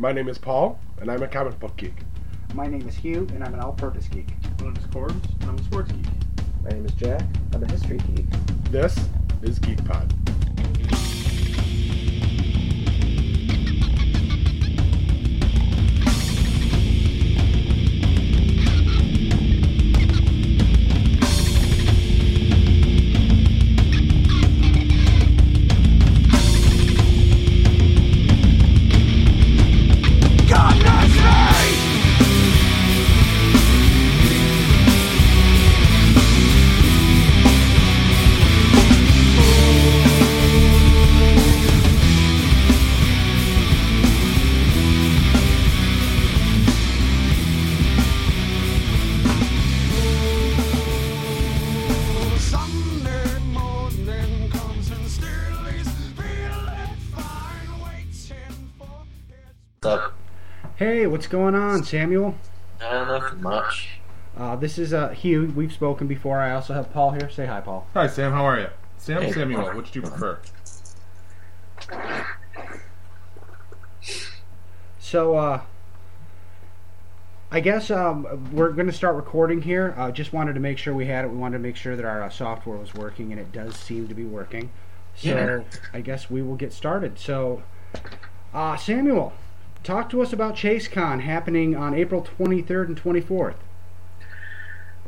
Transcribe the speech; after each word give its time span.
My 0.00 0.12
name 0.12 0.30
is 0.30 0.38
Paul, 0.38 0.80
and 0.98 1.10
I'm 1.10 1.22
a 1.22 1.28
comic 1.28 1.60
book 1.60 1.76
geek. 1.76 1.92
My 2.54 2.66
name 2.66 2.88
is 2.88 2.96
Hugh, 2.96 3.26
and 3.34 3.44
I'm 3.44 3.52
an 3.52 3.60
all-purpose 3.60 4.08
geek. 4.08 4.30
My 4.58 4.68
name 4.68 4.76
is 4.76 4.86
Corbs, 4.86 5.28
and 5.42 5.50
I'm 5.50 5.58
a 5.58 5.62
sports 5.62 5.92
geek. 5.92 6.06
My 6.64 6.70
name 6.70 6.86
is 6.86 6.92
Jack. 6.92 7.22
I'm 7.52 7.62
a 7.62 7.70
history 7.70 7.98
geek. 7.98 8.24
This 8.70 8.98
is 9.42 9.58
Geek 9.58 9.84
Pod. 9.84 10.10
Hey, 60.80 61.06
what's 61.06 61.26
going 61.26 61.54
on, 61.54 61.84
Samuel? 61.84 62.34
Uh, 62.80 63.04
nothing 63.04 63.42
much. 63.42 63.98
Uh, 64.34 64.56
this 64.56 64.78
is 64.78 64.94
uh, 64.94 65.10
Hugh. 65.10 65.52
We've 65.54 65.70
spoken 65.70 66.06
before. 66.06 66.38
I 66.40 66.52
also 66.54 66.72
have 66.72 66.90
Paul 66.90 67.10
here. 67.10 67.28
Say 67.28 67.44
hi, 67.44 67.60
Paul. 67.60 67.86
Hi, 67.92 68.06
Sam. 68.06 68.32
How 68.32 68.46
are 68.46 68.58
you? 68.58 68.68
Sam, 68.96 69.20
Hey. 69.20 69.30
Samuel. 69.30 69.76
Which 69.76 69.90
do 69.92 70.00
you 70.00 70.06
prefer? 70.08 70.38
So, 74.98 75.36
uh, 75.36 75.60
I 77.50 77.60
guess 77.60 77.90
um, 77.90 78.48
we're 78.50 78.70
going 78.72 78.86
to 78.86 78.92
start 78.94 79.16
recording 79.16 79.60
here. 79.60 79.94
Uh, 79.98 80.10
just 80.10 80.32
wanted 80.32 80.54
to 80.54 80.60
make 80.60 80.78
sure 80.78 80.94
we 80.94 81.04
had 81.04 81.26
it. 81.26 81.28
We 81.30 81.36
wanted 81.36 81.58
to 81.58 81.62
make 81.62 81.76
sure 81.76 81.94
that 81.94 82.06
our 82.06 82.22
uh, 82.22 82.30
software 82.30 82.78
was 82.78 82.94
working, 82.94 83.32
and 83.32 83.38
it 83.38 83.52
does 83.52 83.76
seem 83.76 84.08
to 84.08 84.14
be 84.14 84.24
working. 84.24 84.70
So, 85.14 85.28
Yeah. 85.28 85.60
I 85.92 86.00
guess 86.00 86.30
we 86.30 86.40
will 86.40 86.56
get 86.56 86.72
started. 86.72 87.18
So, 87.18 87.64
uh, 88.54 88.78
Samuel, 88.78 89.34
talk 89.82 90.10
to 90.10 90.22
us 90.22 90.32
about 90.32 90.54
ChaseCon 90.54 91.20
happening 91.20 91.76
on 91.76 91.94
April 91.94 92.26
23rd 92.38 92.86
and 92.88 93.02
24th. 93.02 93.56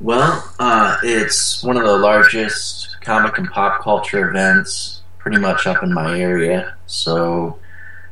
Well, 0.01 0.53
uh, 0.59 0.99
it's 1.03 1.63
one 1.63 1.77
of 1.77 1.85
the 1.85 1.97
largest 1.97 3.01
comic 3.03 3.39
and 3.39 3.49
pop 3.49 3.83
culture 3.83 4.29
events 4.29 5.03
pretty 5.19 5.39
much 5.39 5.67
up 5.67 5.83
in 5.83 5.93
my 5.93 6.19
area. 6.21 6.75
So 6.87 7.59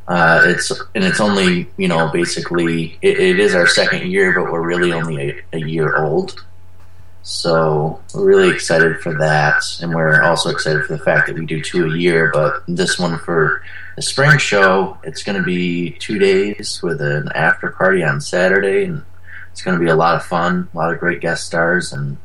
uh, 0.07 0.43
it's 0.45 0.71
and 0.95 1.05
it's 1.05 1.21
only 1.21 1.71
you 1.77 1.89
know 1.89 2.09
basically 2.13 2.99
it, 3.03 3.19
it 3.19 3.41
is 3.41 3.55
our 3.55 3.67
second 3.67 4.11
year, 4.11 4.33
but 4.33 4.53
we're 4.53 4.67
really 4.67 4.93
only 4.93 5.31
a, 5.31 5.43
a 5.55 5.59
year 5.59 5.97
old. 5.97 6.45
So 7.23 8.01
we're 8.15 8.25
really 8.25 8.55
excited 8.55 9.01
for 9.01 9.17
that, 9.19 9.63
and 9.83 9.95
we're 9.95 10.23
also 10.23 10.49
excited 10.51 10.85
for 10.85 10.97
the 10.97 11.05
fact 11.05 11.27
that 11.27 11.37
we 11.37 11.45
do 11.45 11.63
two 11.63 11.87
a 11.87 11.97
year. 11.97 12.31
But 12.33 12.63
this 12.67 12.99
one 12.99 13.19
for 13.19 13.63
the 13.97 14.03
spring 14.03 14.39
show, 14.39 14.97
it's 15.05 15.23
going 15.23 15.37
to 15.37 15.45
be 15.45 15.91
two 15.91 16.19
days 16.19 16.81
with 16.83 17.01
an 17.03 17.29
after 17.35 17.71
party 17.71 18.03
on 18.03 18.21
Saturday, 18.21 18.85
and 18.85 19.05
it's 19.53 19.61
going 19.63 19.79
to 19.79 19.85
be 19.85 19.91
a 19.91 19.97
lot 19.97 20.17
of 20.17 20.25
fun, 20.25 20.69
a 20.73 20.77
lot 20.77 20.93
of 20.93 20.99
great 20.99 21.21
guest 21.21 21.45
stars, 21.45 21.93
and 21.93 22.17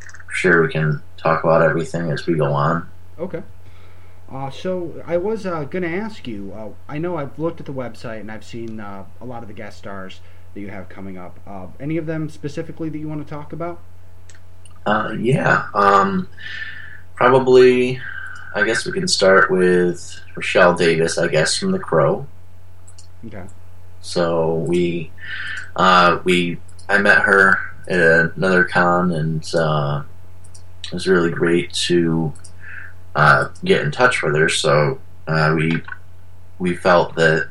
I'm 0.00 0.34
sure 0.34 0.62
we 0.62 0.72
can 0.72 1.02
talk 1.16 1.42
about 1.42 1.62
everything 1.62 2.10
as 2.10 2.26
we 2.26 2.34
go 2.34 2.52
on. 2.52 2.88
Okay. 3.18 3.42
Uh, 4.30 4.48
so 4.48 5.02
I 5.06 5.16
was 5.16 5.44
uh, 5.44 5.64
going 5.64 5.82
to 5.82 5.92
ask 5.92 6.28
you. 6.28 6.52
Uh, 6.56 6.68
I 6.88 6.98
know 6.98 7.16
I've 7.16 7.36
looked 7.38 7.58
at 7.58 7.66
the 7.66 7.72
website 7.72 8.20
and 8.20 8.30
I've 8.30 8.44
seen 8.44 8.78
uh, 8.78 9.04
a 9.20 9.24
lot 9.24 9.42
of 9.42 9.48
the 9.48 9.54
guest 9.54 9.78
stars 9.78 10.20
that 10.54 10.60
you 10.60 10.68
have 10.68 10.88
coming 10.88 11.18
up. 11.18 11.40
Uh, 11.46 11.66
any 11.80 11.96
of 11.96 12.06
them 12.06 12.28
specifically 12.28 12.88
that 12.90 12.98
you 12.98 13.08
want 13.08 13.26
to 13.26 13.28
talk 13.28 13.52
about? 13.52 13.80
Uh, 14.86 15.14
yeah, 15.18 15.66
um, 15.74 16.28
probably. 17.14 18.00
I 18.52 18.64
guess 18.64 18.84
we 18.84 18.92
can 18.92 19.06
start 19.06 19.50
with 19.50 20.20
Rochelle 20.34 20.74
Davis. 20.74 21.18
I 21.18 21.28
guess 21.28 21.56
from 21.56 21.70
The 21.70 21.78
Crow. 21.78 22.26
Okay. 23.24 23.44
So 24.00 24.54
we, 24.54 25.12
uh, 25.76 26.18
we, 26.24 26.58
I 26.88 26.98
met 26.98 27.18
her 27.18 27.58
at 27.88 28.00
another 28.36 28.64
con, 28.64 29.12
and 29.12 29.54
uh, 29.54 30.02
it 30.84 30.92
was 30.92 31.06
really 31.06 31.30
great 31.30 31.72
to 31.74 32.32
uh, 33.14 33.48
get 33.64 33.82
in 33.82 33.92
touch 33.92 34.22
with 34.22 34.34
her. 34.34 34.48
So 34.48 34.98
uh, 35.28 35.54
we, 35.56 35.82
we 36.58 36.74
felt 36.74 37.14
that 37.16 37.48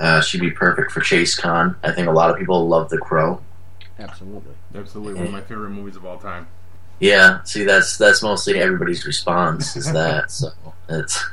uh, 0.00 0.20
she'd 0.22 0.40
be 0.40 0.50
perfect 0.50 0.90
for 0.90 1.00
Chase 1.00 1.38
Con. 1.38 1.76
I 1.84 1.92
think 1.92 2.08
a 2.08 2.12
lot 2.12 2.30
of 2.30 2.38
people 2.38 2.66
love 2.66 2.88
The 2.88 2.98
Crow. 2.98 3.40
Absolutely. 3.98 4.54
Absolutely, 4.74 5.14
one 5.14 5.26
of 5.26 5.32
my 5.32 5.42
favorite 5.42 5.70
movies 5.70 5.96
of 5.96 6.06
all 6.06 6.18
time. 6.18 6.48
Yeah, 7.00 7.42
see, 7.44 7.64
that's 7.64 7.96
that's 7.98 8.22
mostly 8.22 8.58
everybody's 8.60 9.06
response 9.06 9.74
is 9.76 9.92
that. 9.92 10.30
So 10.30 10.48
it's 10.88 11.24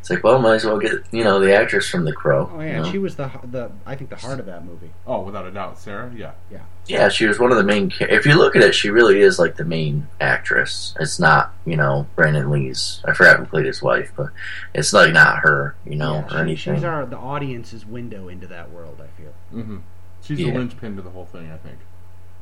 it's 0.00 0.10
like, 0.10 0.22
well, 0.22 0.38
might 0.38 0.56
as 0.56 0.64
well 0.66 0.78
get 0.78 0.92
you 1.12 1.24
know 1.24 1.40
the 1.40 1.56
actress 1.56 1.88
from 1.88 2.04
The 2.04 2.12
Crow. 2.12 2.50
Oh 2.52 2.60
you 2.60 2.66
yeah, 2.66 2.82
know? 2.82 2.90
she 2.92 2.98
was 2.98 3.16
the 3.16 3.30
the 3.44 3.72
I 3.86 3.96
think 3.96 4.10
the 4.10 4.16
heart 4.16 4.38
of 4.38 4.44
that 4.46 4.64
movie. 4.64 4.90
Oh, 5.06 5.22
without 5.22 5.46
a 5.46 5.50
doubt, 5.50 5.78
Sarah. 5.78 6.12
Yeah. 6.14 6.32
Yeah, 6.50 6.60
yeah. 6.86 7.08
she 7.08 7.24
was 7.26 7.38
one 7.38 7.50
of 7.52 7.56
the 7.56 7.64
main. 7.64 7.90
If 8.00 8.26
you 8.26 8.34
look 8.36 8.54
at 8.54 8.62
it, 8.62 8.74
she 8.74 8.90
really 8.90 9.22
is 9.22 9.38
like 9.38 9.56
the 9.56 9.64
main 9.64 10.08
actress. 10.20 10.94
It's 11.00 11.18
not, 11.18 11.54
you 11.64 11.76
know, 11.78 12.06
Brandon 12.16 12.50
Lee's. 12.50 13.00
I 13.06 13.14
forgot 13.14 13.38
who 13.38 13.46
played 13.46 13.64
his 13.64 13.80
wife, 13.80 14.12
but 14.14 14.26
it's 14.74 14.92
like 14.92 15.14
not 15.14 15.38
her, 15.38 15.74
you 15.86 15.96
know, 15.96 16.16
Yeah, 16.16 16.24
or 16.26 16.28
she- 16.28 16.36
anything. 16.36 16.74
she's 16.74 16.84
our 16.84 17.06
the 17.06 17.16
audience's 17.16 17.86
window 17.86 18.28
into 18.28 18.46
that 18.48 18.70
world. 18.70 19.00
I 19.02 19.08
feel. 19.20 19.32
Mm-hmm. 19.54 19.78
She's 20.22 20.38
Yeah. 20.38 20.52
the 20.52 20.58
linchpin 20.58 20.96
to 20.96 21.02
the 21.02 21.10
whole 21.10 21.24
thing, 21.26 21.50
I 21.50 21.56
think. 21.56 21.78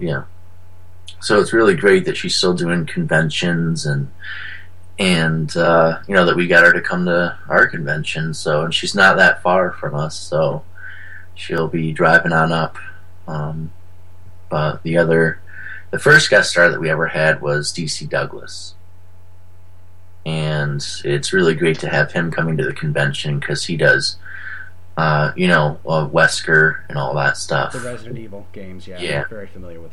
yeah. 0.01 0.25
So 1.21 1.41
it's 1.41 1.53
really 1.53 1.75
great 1.77 2.05
that 2.07 2.17
she's 2.17 2.37
still 2.37 2.55
doing 2.55 2.87
conventions 2.87 3.87
and 3.87 4.11
and 4.99 5.57
uh, 5.57 5.99
you 6.07 6.15
know 6.15 6.27
that 6.27 6.37
we 6.37 6.47
got 6.47 6.65
her 6.65 6.73
to 6.73 6.81
come 6.81 7.07
to 7.07 7.37
our 7.49 7.67
convention. 7.67 8.35
So 8.35 8.65
and 8.65 8.75
she's 8.75 8.95
not 8.95 9.17
that 9.17 9.43
far 9.43 9.73
from 9.73 9.95
us, 9.95 10.19
so 10.19 10.65
she'll 11.35 11.69
be 11.69 11.93
driving 11.93 12.33
on 12.33 12.53
up. 12.53 12.77
Um, 13.27 13.73
but 14.49 14.83
the 14.83 14.99
other, 14.99 15.41
the 15.91 15.99
first 15.99 16.29
guest 16.31 16.51
star 16.51 16.69
that 16.69 16.81
we 16.81 16.91
ever 16.91 17.09
had 17.09 17.41
was 17.41 17.73
DC 17.73 18.09
Douglas, 18.09 18.75
and 20.27 20.85
it's 21.05 21.33
really 21.33 21.55
great 21.55 21.79
to 21.81 21.89
have 21.89 22.13
him 22.13 22.31
coming 22.31 22.57
to 22.59 22.65
the 22.65 22.75
convention 22.75 23.41
because 23.41 23.65
he 23.65 23.77
does, 23.77 24.17
uh, 24.97 25.33
you 25.37 25.49
know, 25.49 25.81
uh, 25.87 26.07
Wesker 26.07 26.81
and 26.89 26.99
all 26.99 27.15
that 27.15 27.37
stuff. 27.37 27.73
The 27.73 27.81
Resident 27.81 28.19
Evil 28.19 28.47
games. 28.53 28.87
Yeah, 28.87 29.01
Yeah. 29.01 29.23
I'm 29.23 29.29
very 29.31 29.47
familiar 29.47 29.81
with 29.81 29.93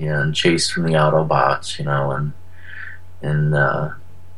and 0.00 0.34
Chase 0.34 0.70
from 0.70 0.84
the 0.84 0.92
Autobots, 0.92 1.78
you 1.78 1.84
know, 1.84 2.12
and 2.12 2.32
and 3.22 3.54
uh, 3.54 3.90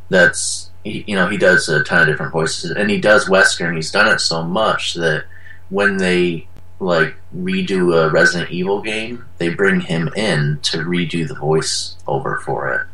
that's 0.09 0.71
you 0.85 1.15
know 1.15 1.29
he 1.29 1.37
does 1.37 1.69
a 1.69 1.83
ton 1.85 2.03
of 2.03 2.07
different 2.09 2.33
voices, 2.33 2.71
and 2.71 2.91
he 2.91 2.99
does 2.99 3.29
Wesker, 3.29 3.67
and 3.67 3.77
he's 3.77 3.91
done 3.91 4.13
it 4.13 4.21
so 4.21 4.43
much 4.43 4.95
that 4.95 5.25
when 5.71 5.97
they 5.97 6.49
like 6.81 7.15
redo 7.35 7.95
a 7.97 8.11
Resident 8.11 8.51
Evil 8.51 8.83
game, 8.83 9.25
they 9.39 9.49
bring 9.49 9.81
him 9.81 10.09
in 10.17 10.59
to 10.63 10.79
redo 10.79 11.27
the 11.27 11.35
voice 11.35 11.97
over 12.07 12.37
for 12.37 12.73
it. 12.73 12.87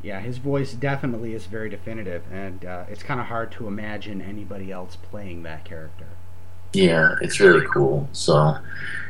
Yeah, 0.00 0.20
his 0.20 0.38
voice 0.38 0.72
definitely 0.72 1.34
is 1.34 1.46
very 1.46 1.68
definitive, 1.68 2.22
and 2.32 2.64
uh, 2.64 2.84
it's 2.88 3.02
kind 3.02 3.20
of 3.20 3.26
hard 3.26 3.52
to 3.52 3.66
imagine 3.66 4.22
anybody 4.22 4.72
else 4.72 4.96
playing 4.96 5.42
that 5.42 5.64
character. 5.64 6.06
Yeah, 6.72 7.14
it's 7.22 7.40
really 7.40 7.66
cool. 7.66 8.08
So 8.12 8.58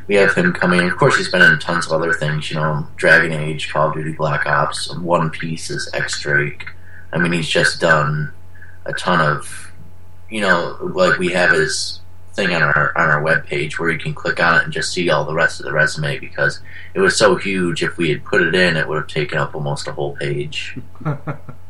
we 0.07 0.15
have 0.17 0.35
him 0.35 0.53
coming. 0.53 0.89
Of 0.89 0.97
course, 0.97 1.17
he's 1.17 1.31
been 1.31 1.43
in 1.43 1.59
tons 1.59 1.87
of 1.87 1.93
other 1.93 2.13
things. 2.13 2.51
You 2.51 2.57
know, 2.57 2.87
Dragon 2.97 3.33
Age, 3.33 3.71
Call 3.73 3.89
of 3.89 3.95
Duty, 3.95 4.13
Black 4.13 4.47
Ops, 4.47 4.93
One 4.97 5.31
Piece 5.31 5.71
is 5.71 5.91
X 5.93 6.21
Drake. 6.21 6.67
I 7.13 7.19
mean, 7.19 7.33
he's 7.33 7.49
just 7.49 7.81
done 7.81 8.33
a 8.87 8.93
ton 8.93 9.21
of. 9.21 9.73
You 10.31 10.43
know, 10.43 10.77
like 10.83 11.19
we 11.19 11.29
have 11.29 11.53
his 11.53 12.01
thing 12.35 12.55
on 12.55 12.63
our 12.63 12.93
on 12.97 13.11
our 13.11 13.23
webpage 13.23 13.79
where 13.79 13.91
you 13.91 13.99
can 13.99 14.15
click 14.15 14.41
on 14.41 14.57
it 14.57 14.65
and 14.65 14.73
just 14.73 14.93
see 14.93 15.11
all 15.11 15.25
the 15.25 15.35
rest 15.35 15.59
of 15.59 15.67
the 15.67 15.73
resume 15.73 16.19
because 16.19 16.61
it 16.95 17.01
was 17.01 17.17
so 17.17 17.37
huge. 17.37 17.83
If 17.83 17.97
we 17.97 18.11
had 18.11 18.25
put 18.25 18.43
it 18.43 18.55
in, 18.55 18.77
it 18.77 18.87
would 18.87 18.99
have 18.99 19.09
taken 19.09 19.39
up 19.39 19.55
almost 19.55 19.89
a 19.89 19.93
whole 19.93 20.15
page. 20.17 20.77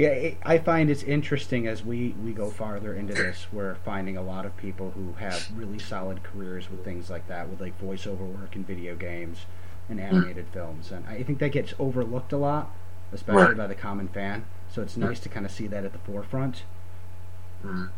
Yeah, 0.00 0.08
it, 0.08 0.38
I 0.42 0.56
find 0.56 0.88
it's 0.88 1.02
interesting 1.02 1.66
as 1.66 1.84
we, 1.84 2.14
we 2.24 2.32
go 2.32 2.48
farther 2.48 2.94
into 2.94 3.12
this. 3.12 3.46
We're 3.52 3.74
finding 3.74 4.16
a 4.16 4.22
lot 4.22 4.46
of 4.46 4.56
people 4.56 4.92
who 4.92 5.12
have 5.18 5.46
really 5.54 5.78
solid 5.78 6.22
careers 6.22 6.70
with 6.70 6.82
things 6.86 7.10
like 7.10 7.28
that, 7.28 7.50
with 7.50 7.60
like 7.60 7.78
voiceover 7.78 8.20
work 8.20 8.56
in 8.56 8.64
video 8.64 8.94
games 8.96 9.40
and 9.90 10.00
animated 10.00 10.46
films, 10.54 10.90
and 10.90 11.06
I 11.06 11.22
think 11.22 11.38
that 11.40 11.52
gets 11.52 11.74
overlooked 11.78 12.32
a 12.32 12.38
lot, 12.38 12.70
especially 13.12 13.42
Right. 13.42 13.56
by 13.58 13.66
the 13.66 13.74
common 13.74 14.08
fan. 14.08 14.46
So 14.72 14.80
it's 14.80 14.96
nice 14.96 15.20
to 15.20 15.28
kind 15.28 15.44
of 15.44 15.52
see 15.52 15.66
that 15.66 15.84
at 15.84 15.92
the 15.92 15.98
forefront. 15.98 16.62
Mm. 17.62 17.90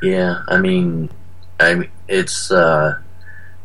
Yeah, 0.00 0.42
I 0.46 0.58
mean, 0.58 1.10
I 1.58 1.74
mean, 1.74 1.90
it's 2.06 2.52
uh, 2.52 3.00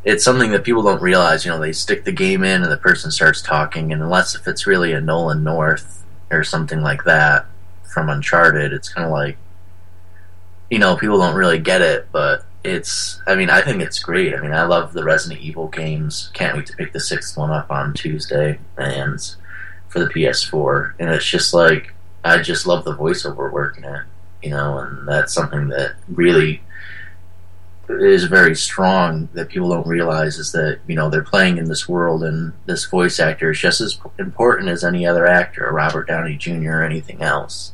it's 0.04 0.24
something 0.24 0.50
that 0.54 0.64
people 0.64 0.82
don't 0.82 1.04
realize. 1.04 1.46
You 1.46 1.52
know, 1.52 1.60
they 1.60 1.74
stick 1.74 2.04
the 2.04 2.12
game 2.12 2.44
in, 2.44 2.64
and 2.64 2.72
the 2.72 2.78
person 2.78 3.12
starts 3.12 3.44
talking, 3.44 3.94
and 3.94 4.02
unless 4.02 4.34
if 4.34 4.48
it's 4.48 4.66
really 4.66 4.92
a 4.92 5.00
Nolan 5.00 5.44
North 5.44 6.03
or 6.34 6.44
something 6.44 6.82
like 6.82 7.04
that 7.06 7.46
from 7.84 8.10
Uncharted, 8.10 8.74
it's 8.74 8.92
kind 8.92 9.06
of 9.06 9.12
like, 9.12 9.38
you 10.70 10.80
know, 10.80 10.96
people 10.96 11.18
don't 11.18 11.36
really 11.36 11.60
get 11.60 11.82
it, 11.82 12.08
but 12.12 12.46
it's. 12.64 13.22
I 13.28 13.36
mean, 13.36 13.50
I 13.50 13.62
think 13.62 13.82
it's 13.82 14.00
great. 14.00 14.34
I 14.34 14.42
mean, 14.42 14.54
I 14.54 14.64
love 14.64 14.94
the 14.94 15.04
Resident 15.04 15.42
Evil 15.42 15.68
games. 15.68 16.32
Can't 16.34 16.58
wait 16.58 16.66
to 16.68 16.76
pick 16.76 16.94
the 16.94 17.00
sixth 17.00 17.38
one 17.38 17.52
up 17.52 17.70
on 17.70 17.94
Tuesday, 17.94 18.60
and 18.78 19.20
for 19.90 20.00
the 20.00 20.08
PS4, 20.08 20.94
and 21.00 21.10
it's 21.10 21.26
just 21.26 21.54
like 21.54 21.94
I 22.24 22.40
just 22.40 22.66
love 22.66 22.84
the 22.84 22.96
voiceover 22.96 23.52
work 23.52 23.78
in 23.78 23.84
it 23.84 24.04
you 24.44 24.50
know, 24.50 24.78
and 24.80 25.08
that's 25.08 25.34
something 25.34 25.70
that 25.70 25.96
really 26.10 26.62
is 27.90 28.24
very 28.26 28.56
strong 28.56 29.28
that 29.34 29.50
people 29.50 29.70
don't 29.70 29.88
realize 29.88 30.38
is 30.38 30.52
that 30.54 30.80
you 30.88 30.96
know 30.96 31.10
they're 31.10 31.24
playing 31.24 31.58
in 31.58 31.66
this 31.66 31.88
world 31.88 32.24
and 32.24 32.54
this 32.66 32.86
voice 32.86 33.20
actor 33.20 33.52
is 33.52 33.60
just 33.60 33.82
as 33.82 34.00
important 34.18 34.70
as 34.70 34.84
any 34.84 35.06
other 35.06 35.26
actor, 35.26 35.70
Robert 35.72 36.08
Downey 36.08 36.38
Jr. 36.38 36.72
or 36.72 36.84
anything 36.84 37.22
else. 37.22 37.74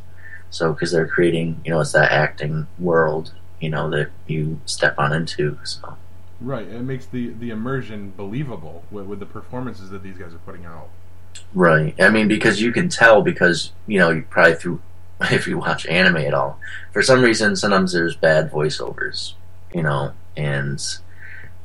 So 0.49 0.73
because 0.73 0.91
they're 0.91 1.07
creating, 1.07 1.61
you 1.63 1.71
know, 1.71 1.79
it's 1.79 1.91
that 1.91 2.11
acting 2.11 2.65
world, 2.79 3.33
you 3.59 3.69
know, 3.69 3.89
that 3.91 4.09
you 4.25 4.59
step 4.65 4.97
on 4.97 5.13
into. 5.13 5.59
So 5.63 5.95
Right. 6.41 6.67
It 6.67 6.81
makes 6.83 7.05
the 7.05 7.29
the 7.33 7.49
immersion 7.49 8.13
believable 8.15 8.83
with, 8.91 9.05
with 9.05 9.19
the 9.19 9.25
performances 9.25 9.89
that 9.89 10.03
these 10.03 10.17
guys 10.17 10.33
are 10.33 10.39
putting 10.39 10.65
out. 10.65 10.89
right, 11.53 11.95
I 11.99 12.09
mean, 12.09 12.27
because 12.27 12.61
you 12.61 12.71
can 12.71 12.89
tell 12.89 13.21
because 13.21 13.73
you 13.87 13.99
know 13.99 14.09
you 14.11 14.21
probably 14.29 14.55
through 14.55 14.81
if 15.21 15.47
you 15.47 15.57
watch 15.57 15.85
anime 15.87 16.17
at 16.17 16.33
all, 16.33 16.59
for 16.93 17.01
some 17.01 17.21
reason 17.21 17.55
sometimes 17.55 17.91
there's 17.91 18.15
bad 18.15 18.51
voiceovers, 18.51 19.33
you 19.73 19.83
know, 19.83 20.11
and 20.37 20.81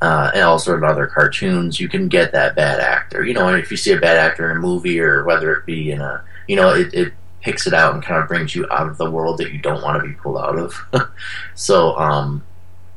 uh, 0.02 0.30
and 0.34 0.42
also 0.42 0.76
in 0.76 0.84
other 0.84 1.06
cartoons 1.06 1.80
you 1.80 1.88
can 1.88 2.08
get 2.08 2.32
that 2.32 2.54
bad 2.54 2.80
actor. 2.80 3.24
You 3.24 3.34
know, 3.34 3.48
if 3.54 3.70
you 3.70 3.76
see 3.76 3.92
a 3.92 4.00
bad 4.00 4.16
actor 4.16 4.50
in 4.50 4.58
a 4.58 4.60
movie 4.60 5.00
or 5.00 5.24
whether 5.24 5.52
it 5.54 5.66
be 5.66 5.90
in 5.90 6.00
a, 6.00 6.22
you 6.46 6.56
know, 6.56 6.70
it, 6.74 6.92
it 6.92 7.12
picks 7.40 7.66
it 7.66 7.74
out 7.74 7.94
and 7.94 8.02
kind 8.02 8.20
of 8.20 8.28
brings 8.28 8.54
you 8.54 8.66
out 8.70 8.88
of 8.88 8.96
the 8.96 9.10
world 9.10 9.38
that 9.38 9.52
you 9.52 9.58
don't 9.58 9.82
want 9.82 10.02
to 10.02 10.08
be 10.08 10.14
pulled 10.14 10.38
out 10.38 10.58
of. 10.58 10.74
so, 11.54 11.96
um, 11.96 12.44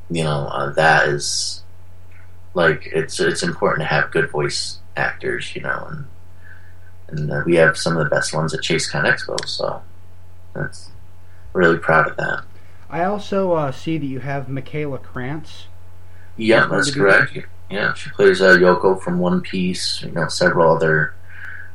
you 0.10 0.24
know, 0.24 0.48
uh, 0.48 0.72
that 0.72 1.10
is 1.10 1.64
like 2.54 2.88
it's 2.88 3.20
it's 3.20 3.44
important 3.44 3.82
to 3.82 3.94
have 3.94 4.12
good 4.12 4.32
voice 4.32 4.80
actors, 4.96 5.56
you 5.56 5.62
know, 5.62 5.88
and 5.90 6.06
and 7.10 7.32
uh, 7.32 7.44
we 7.46 7.56
have 7.56 7.78
some 7.78 7.96
of 7.96 8.04
the 8.04 8.10
best 8.10 8.34
ones 8.34 8.54
at 8.54 8.62
ChaseCon 8.62 9.06
Expo, 9.06 9.38
so 9.48 9.82
that's 10.54 10.90
really 11.54 11.78
proud 11.78 12.10
of 12.10 12.18
that. 12.18 12.44
I 12.90 13.04
also 13.04 13.54
uh, 13.54 13.72
see 13.72 13.98
that 13.98 14.06
you 14.06 14.20
have 14.20 14.48
Michaela 14.50 14.98
Krantz. 14.98 15.68
Yeah, 16.38 16.68
that's 16.68 16.88
to 16.88 16.94
be 16.94 17.00
correct. 17.00 17.38
Yeah, 17.70 17.94
she 17.96 18.10
plays 18.12 18.42
uh, 18.42 18.56
Yoko 18.56 19.02
from 19.02 19.20
One 19.20 19.42
Piece. 19.42 20.02
You 20.04 20.12
know, 20.12 20.28
several 20.28 20.74
other 20.74 21.14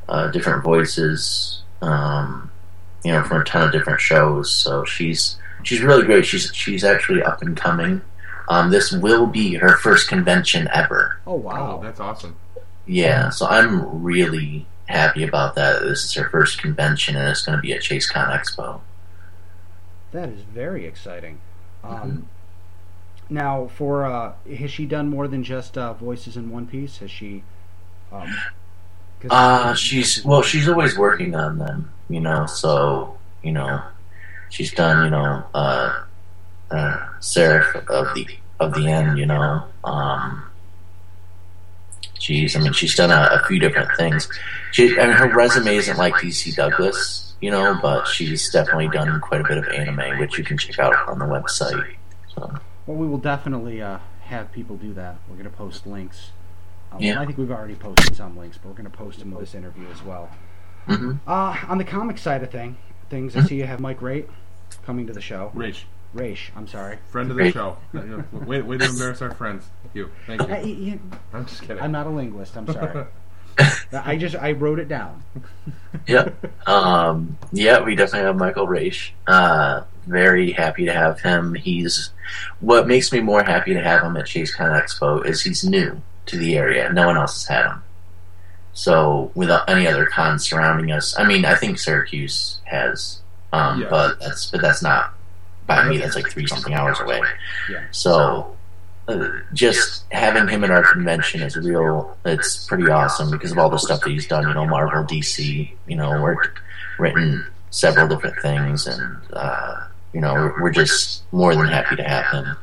uh, 0.09 0.29
different 0.29 0.63
voices. 0.63 1.61
Um, 1.81 2.51
you 3.03 3.11
know, 3.11 3.23
from 3.23 3.41
a 3.41 3.43
ton 3.43 3.67
of 3.67 3.71
different 3.71 3.99
shows. 3.99 4.51
So 4.51 4.85
she's 4.85 5.37
she's 5.63 5.81
really 5.81 6.05
great. 6.05 6.25
She's 6.25 6.51
she's 6.53 6.83
actually 6.83 7.21
up 7.21 7.41
and 7.41 7.55
coming. 7.55 8.01
Um, 8.49 8.71
this 8.71 8.91
will 8.91 9.27
be 9.27 9.55
her 9.55 9.77
first 9.77 10.07
convention 10.07 10.67
ever. 10.73 11.19
Oh 11.27 11.35
wow, 11.35 11.77
Oh, 11.79 11.83
that's 11.83 11.99
awesome. 11.99 12.35
Yeah, 12.85 13.29
so 13.29 13.47
I'm 13.47 14.03
really 14.03 14.65
happy 14.87 15.23
about 15.23 15.55
that. 15.55 15.81
This 15.81 16.03
is 16.03 16.13
her 16.15 16.29
first 16.29 16.61
convention, 16.61 17.15
and 17.15 17.29
it's 17.29 17.45
going 17.45 17.57
to 17.57 17.61
be 17.61 17.73
at 17.73 17.81
Chase 17.81 18.09
Con 18.09 18.29
Expo. 18.37 18.81
That 20.13 20.29
is 20.29 20.43
very 20.43 20.85
exciting. 20.85 21.41
Um, 21.83 22.29
Now, 23.29 23.67
for 23.67 24.05
uh, 24.05 24.35
has 24.57 24.71
she 24.71 24.85
done 24.85 25.09
more 25.09 25.27
than 25.27 25.43
just 25.43 25.77
uh, 25.77 25.93
voices 25.93 26.37
in 26.37 26.49
One 26.51 26.67
Piece? 26.67 26.99
Has 26.99 27.11
she? 27.11 27.45
Um, 28.11 28.43
Uh, 29.29 29.73
she's 29.73 30.23
well, 30.25 30.41
she's 30.41 30.67
always 30.69 30.97
working 30.97 31.35
on 31.35 31.57
them, 31.57 31.93
you 32.09 32.19
know. 32.19 32.45
So 32.45 33.19
you 33.41 33.51
know, 33.53 33.81
she's 34.49 34.73
done, 34.73 35.05
you 35.05 35.09
know, 35.11 35.45
uh, 35.53 36.03
uh, 36.71 37.07
Seraph 37.21 37.75
of 37.89 38.13
the 38.15 38.27
of 38.59 38.73
the 38.75 38.87
end, 38.89 39.17
you 39.17 39.25
know. 39.27 39.65
Um, 39.83 40.51
she's, 42.19 42.55
I 42.55 42.59
mean, 42.59 42.73
she's 42.73 42.95
done 42.95 43.11
a, 43.11 43.29
a 43.41 43.45
few 43.47 43.59
different 43.59 43.91
things. 43.97 44.27
She, 44.71 44.99
I 44.99 45.07
mean, 45.07 45.15
her 45.17 45.29
resume 45.33 45.75
isn't 45.75 45.97
like 45.97 46.19
DC 46.19 46.55
Douglas, 46.55 47.32
you 47.43 47.51
know, 47.51 47.77
but 47.81 48.05
she's 48.07 48.49
definitely 48.49 48.87
done 48.87 49.19
quite 49.19 49.41
a 49.41 49.43
bit 49.43 49.57
of 49.57 49.67
anime, 49.67 50.17
which 50.17 50.37
you 50.37 50.45
can 50.45 50.57
check 50.57 50.79
out 50.79 50.95
on 51.09 51.19
the 51.19 51.25
website. 51.25 51.95
So, 52.33 52.57
Well, 52.87 52.95
we 52.95 53.05
will 53.05 53.17
definitely 53.17 53.81
uh, 53.81 53.97
have 54.21 54.49
people 54.53 54.77
do 54.77 54.93
that. 54.93 55.17
We're 55.27 55.35
going 55.35 55.49
to 55.49 55.55
post 55.55 55.85
links. 55.85 56.31
Um, 56.93 57.01
Yeah. 57.01 57.19
I 57.19 57.25
think 57.25 57.37
we've 57.37 57.51
already 57.51 57.75
posted 57.75 58.15
some 58.15 58.37
links, 58.37 58.57
but 58.57 58.69
we're 58.69 58.75
going 58.75 58.89
to 58.89 58.97
post 58.97 59.19
them 59.19 59.31
with 59.31 59.41
this 59.41 59.55
interview 59.55 59.85
as 59.93 60.01
well. 60.03 60.29
mhm. 60.87 61.19
Uh, 61.27 61.57
on 61.67 61.77
the 61.79 61.83
comic 61.83 62.17
side 62.17 62.43
of 62.43 62.49
thing, 62.49 62.77
things, 63.09 63.35
I 63.35 63.41
see 63.43 63.55
you 63.55 63.65
have 63.65 63.81
Mike 63.81 64.01
Rate 64.01 64.29
coming 64.85 65.05
to 65.07 65.13
the 65.13 65.19
show. 65.21 65.51
Rach, 65.53 65.83
Raish, 66.13 66.49
I'm 66.55 66.67
sorry. 66.69 66.97
friend 67.11 67.29
of 67.29 67.35
the 67.35 67.51
show. 67.51 67.75
Uh, 67.93 68.21
Way, 68.31 68.61
way 68.61 68.77
to 68.77 68.85
embarrass 68.89 69.21
our 69.21 69.31
friends. 69.31 69.65
You. 69.93 70.11
Thank 70.27 70.41
I, 70.43 70.61
you. 70.61 70.97
I'm 71.33 71.45
just 71.45 71.61
kidding. 71.61 71.83
I'm 71.83 71.91
not 71.91 72.07
a 72.07 72.09
linguist. 72.09 72.55
I'm 72.55 72.67
sorry. 72.67 73.05
I 73.93 74.17
just 74.17 74.35
I 74.35 74.51
wrote 74.53 74.79
it 74.79 74.87
down. 74.87 75.23
Yep. 76.07 76.67
Um, 76.67 77.37
yeah, 77.53 77.81
we 77.81 77.95
definitely 77.95 78.25
have 78.25 78.35
Michael 78.35 78.67
Raish. 78.67 79.13
Uh, 79.27 79.83
very 80.07 80.51
happy 80.51 80.85
to 80.85 80.91
have 80.91 81.21
him. 81.21 81.53
He's 81.53 82.09
what 82.59 82.87
makes 82.87 83.11
me 83.13 83.21
more 83.21 83.43
happy 83.43 83.73
to 83.73 83.81
have 83.81 84.01
him 84.03 84.17
at 84.17 84.25
ChaseCon 84.25 84.81
Expo 84.81 85.23
is 85.25 85.43
he's 85.43 85.63
new 85.63 86.01
to 86.25 86.37
the 86.37 86.57
area. 86.57 86.91
No 86.91 87.05
one 87.07 87.15
else 87.15 87.45
has 87.47 87.55
had 87.55 87.65
him. 87.71 87.83
So 88.73 89.31
without 89.35 89.69
any 89.69 89.87
other 89.87 90.05
cons 90.07 90.43
surrounding 90.49 90.91
us, 90.91 91.17
I 91.17 91.25
mean, 91.25 91.45
I 91.45 91.55
think 91.55 91.77
Syracuse 91.77 92.59
has, 92.65 93.21
um, 93.53 93.81
Yeah. 93.81 93.87
but 93.89 94.19
that's 94.19 94.47
but 94.49 94.61
that's 94.61 94.81
not 94.81 95.13
by 95.67 95.87
me. 95.87 95.99
That's 95.99 96.15
like 96.15 96.27
three 96.29 96.47
something 96.47 96.73
hours 96.73 96.99
away. 96.99 97.21
Yeah. 97.69 97.83
So 97.91 98.57
just 99.53 100.05
having 100.11 100.47
him 100.47 100.63
at 100.63 100.71
our 100.71 100.83
convention 100.93 101.41
is 101.41 101.55
real. 101.57 102.17
It's 102.25 102.65
pretty 102.65 102.89
awesome 102.89 103.31
because 103.31 103.51
of 103.51 103.57
all 103.57 103.69
the 103.69 103.77
stuff 103.77 104.01
that 104.01 104.09
he's 104.09 104.27
done. 104.27 104.47
You 104.47 104.53
know, 104.53 104.65
Marvel, 104.65 105.03
DC. 105.03 105.71
You 105.87 105.95
know, 105.95 106.21
worked, 106.21 106.59
written 106.97 107.45
several 107.69 108.07
different 108.07 108.39
things, 108.41 108.87
and 108.87 109.17
uh, 109.33 109.87
you 110.13 110.21
know, 110.21 110.33
we're, 110.33 110.63
we're 110.63 110.71
just 110.71 111.23
more 111.33 111.55
than 111.55 111.67
happy 111.67 111.95
to 111.95 112.03
have 112.03 112.25
him. 112.27 112.57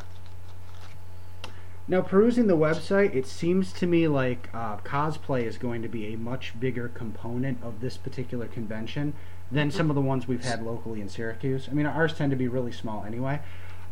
Now, 1.87 2.03
perusing 2.03 2.47
the 2.47 2.57
website, 2.57 3.17
it 3.17 3.26
seems 3.26 3.73
to 3.73 3.87
me 3.87 4.07
like 4.07 4.49
uh, 4.55 4.76
cosplay 4.79 5.43
is 5.43 5.59
going 5.59 5.83
to 5.83 5.88
be 5.88 6.14
a 6.14 6.17
much 6.17 6.59
bigger 6.61 6.88
component 6.88 7.61
of 7.64 7.81
this 7.81 7.97
particular 7.97 8.47
convention 8.47 9.12
than 9.50 9.73
some 9.73 9.91
of 9.91 9.97
the 9.97 10.00
ones 10.00 10.29
we've 10.29 10.45
had 10.45 10.62
locally 10.62 11.00
in 11.00 11.09
Syracuse. 11.09 11.67
I 11.69 11.75
mean, 11.75 11.87
ours 11.87 12.14
tend 12.14 12.31
to 12.31 12.37
be 12.37 12.47
really 12.47 12.71
small 12.71 13.05
anyway. 13.05 13.41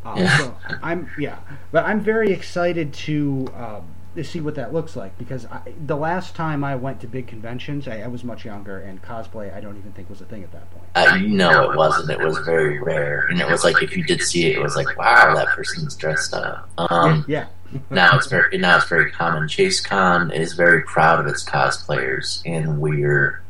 Uh, 0.04 0.14
Yeah. 0.16 0.38
So 0.38 0.56
I'm 0.82 1.10
yeah, 1.18 1.38
but 1.72 1.84
I'm 1.84 2.00
very 2.00 2.32
excited 2.32 2.92
to 2.94 3.46
uh, 3.54 3.80
to 4.16 4.24
see 4.24 4.40
what 4.40 4.54
that 4.56 4.72
looks 4.72 4.96
like 4.96 5.16
because 5.18 5.46
I, 5.46 5.60
the 5.86 5.96
last 5.96 6.34
time 6.34 6.64
I 6.64 6.76
went 6.76 7.00
to 7.00 7.06
big 7.06 7.26
conventions, 7.26 7.86
I, 7.88 8.00
I 8.00 8.06
was 8.08 8.24
much 8.24 8.44
younger, 8.44 8.80
and 8.80 9.02
cosplay 9.02 9.54
I 9.54 9.60
don't 9.60 9.76
even 9.76 9.92
think 9.92 10.10
was 10.10 10.20
a 10.20 10.24
thing 10.24 10.42
at 10.42 10.52
that 10.52 10.70
point. 10.70 10.84
Uh, 10.94 11.16
know, 11.16 11.70
it 11.70 11.76
wasn't. 11.76 12.10
It 12.10 12.20
was 12.20 12.38
very 12.38 12.80
rare, 12.80 13.26
and 13.30 13.40
it 13.40 13.48
was 13.48 13.64
like 13.64 13.82
if 13.82 13.96
you 13.96 14.04
did 14.04 14.20
see 14.20 14.46
it, 14.46 14.56
it 14.56 14.62
was 14.62 14.76
like, 14.76 14.96
wow, 14.96 15.34
that 15.34 15.48
person's 15.48 15.94
dressed 15.96 16.34
up. 16.34 16.68
Um, 16.78 17.24
yeah, 17.28 17.46
now 17.90 18.16
it's 18.16 18.26
very 18.26 18.58
now 18.58 18.76
it's 18.76 18.88
very 18.88 19.10
common. 19.10 19.44
ChaseCon 19.48 20.34
is 20.34 20.54
very 20.54 20.82
proud 20.82 21.20
of 21.20 21.26
its 21.26 21.44
cosplayers, 21.44 22.42
and 22.46 22.80
we're 22.80 23.42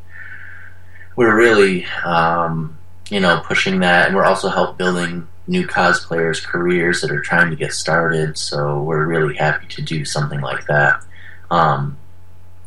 we're 1.16 1.36
really 1.36 1.86
um, 2.04 2.76
you 3.10 3.20
know 3.20 3.40
pushing 3.44 3.80
that, 3.80 4.08
and 4.08 4.16
we're 4.16 4.24
also 4.24 4.48
help 4.48 4.76
building 4.76 5.26
new 5.48 5.66
cosplayers' 5.66 6.44
careers 6.44 7.00
that 7.00 7.10
are 7.10 7.22
trying 7.22 7.50
to 7.50 7.56
get 7.56 7.72
started. 7.72 8.38
So 8.38 8.82
we're 8.82 9.06
really 9.06 9.34
happy 9.34 9.66
to 9.66 9.82
do 9.82 10.04
something 10.04 10.40
like 10.40 10.66
that. 10.66 11.02
Um, 11.50 11.96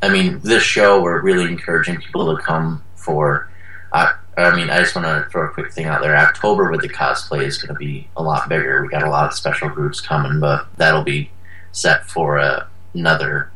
I 0.02 0.10
mean, 0.10 0.40
this 0.40 0.64
show 0.64 1.02
we're 1.02 1.22
really 1.22 1.46
encouraging 1.46 1.98
people 1.98 2.36
to 2.36 2.42
come 2.42 2.84
for. 2.96 3.50
I, 3.94 4.14
I 4.36 4.56
mean, 4.56 4.70
I 4.70 4.80
just 4.80 4.96
want 4.96 5.06
to 5.06 5.30
throw 5.30 5.46
a 5.46 5.50
quick 5.50 5.72
thing 5.72 5.86
out 5.86 6.02
there. 6.02 6.18
October 6.18 6.72
with 6.72 6.82
the 6.82 6.90
cosplay 6.90 7.44
is 7.44 7.62
going 7.62 7.74
to 7.74 7.80
be 7.80 8.08
a 8.18 8.24
lot 8.24 8.50
bigger. 8.50 8.82
We 8.82 8.90
got 8.90 9.04
a 9.04 9.10
lot 9.10 9.28
of 9.28 9.34
special 9.34 9.70
groups 9.70 10.02
coming, 10.02 10.40
but 10.40 10.68
that'll 10.78 11.04
be 11.04 11.30
set 11.72 12.08
for 12.08 12.40
uh, 12.40 12.66
another 12.96 13.52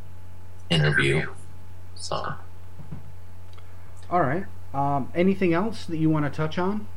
interview. 0.69 1.27
So, 1.95 2.35
all 4.11 4.21
right. 4.21 4.45
Um, 4.73 5.09
anything 5.15 5.53
else 5.53 5.85
that 5.85 5.97
you 5.97 6.09
want 6.09 6.25
to 6.25 6.31
touch 6.31 6.57
on? 6.59 6.87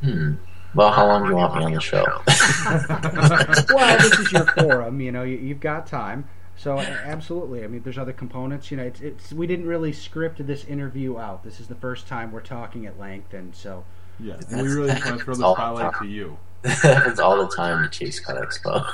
hmm. 0.00 0.34
Well, 0.74 0.92
how 0.92 1.06
long 1.06 1.24
do 1.24 1.30
you 1.30 1.36
want 1.36 1.56
me 1.56 1.64
on 1.64 1.72
the 1.72 1.80
show? 1.80 2.04
well, 3.74 3.98
this 3.98 4.18
is 4.18 4.32
your 4.32 4.46
forum. 4.58 5.00
You 5.00 5.12
know, 5.12 5.22
you, 5.22 5.38
you've 5.38 5.60
got 5.60 5.86
time. 5.86 6.28
So 6.56 6.78
absolutely. 6.78 7.64
I 7.64 7.68
mean, 7.68 7.82
there's 7.82 7.98
other 7.98 8.12
components. 8.12 8.70
You 8.70 8.76
know, 8.78 8.82
it's, 8.82 9.00
it's 9.00 9.32
we 9.32 9.46
didn't 9.46 9.66
really 9.66 9.92
script 9.92 10.44
this 10.46 10.64
interview 10.64 11.18
out. 11.18 11.44
This 11.44 11.60
is 11.60 11.68
the 11.68 11.76
first 11.76 12.08
time 12.08 12.32
we're 12.32 12.40
talking 12.40 12.84
at 12.86 12.98
length, 12.98 13.32
and 13.32 13.54
so 13.54 13.84
Yeah, 14.18 14.34
and 14.50 14.62
we 14.62 14.68
really 14.68 14.88
just 14.92 15.06
want 15.06 15.18
to 15.18 15.24
throw 15.24 15.34
the 15.34 15.44
All 15.44 15.54
spotlight 15.54 15.94
to 16.00 16.06
you. 16.06 16.36
It 16.64 16.70
happens 16.70 17.20
all 17.20 17.36
the 17.36 17.54
time 17.54 17.88
to 17.88 18.04
ChaseCon 18.04 18.44
Expo. 18.44 18.84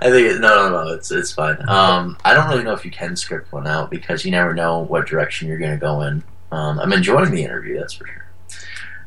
I 0.00 0.10
think 0.10 0.26
it, 0.26 0.40
no, 0.40 0.70
no, 0.70 0.84
no. 0.84 0.92
It's 0.94 1.10
it's 1.10 1.32
fine. 1.32 1.56
Um, 1.68 2.16
I 2.24 2.32
don't 2.32 2.48
really 2.48 2.64
know 2.64 2.72
if 2.72 2.86
you 2.86 2.90
can 2.90 3.14
script 3.16 3.52
one 3.52 3.66
out 3.66 3.90
because 3.90 4.24
you 4.24 4.30
never 4.30 4.54
know 4.54 4.78
what 4.78 5.06
direction 5.06 5.48
you're 5.48 5.58
going 5.58 5.72
to 5.72 5.76
go 5.76 6.00
in. 6.00 6.24
Um, 6.50 6.78
I'm 6.78 6.94
enjoying 6.94 7.30
the 7.30 7.44
interview, 7.44 7.78
that's 7.78 7.92
for 7.92 8.06
sure. 8.06 8.27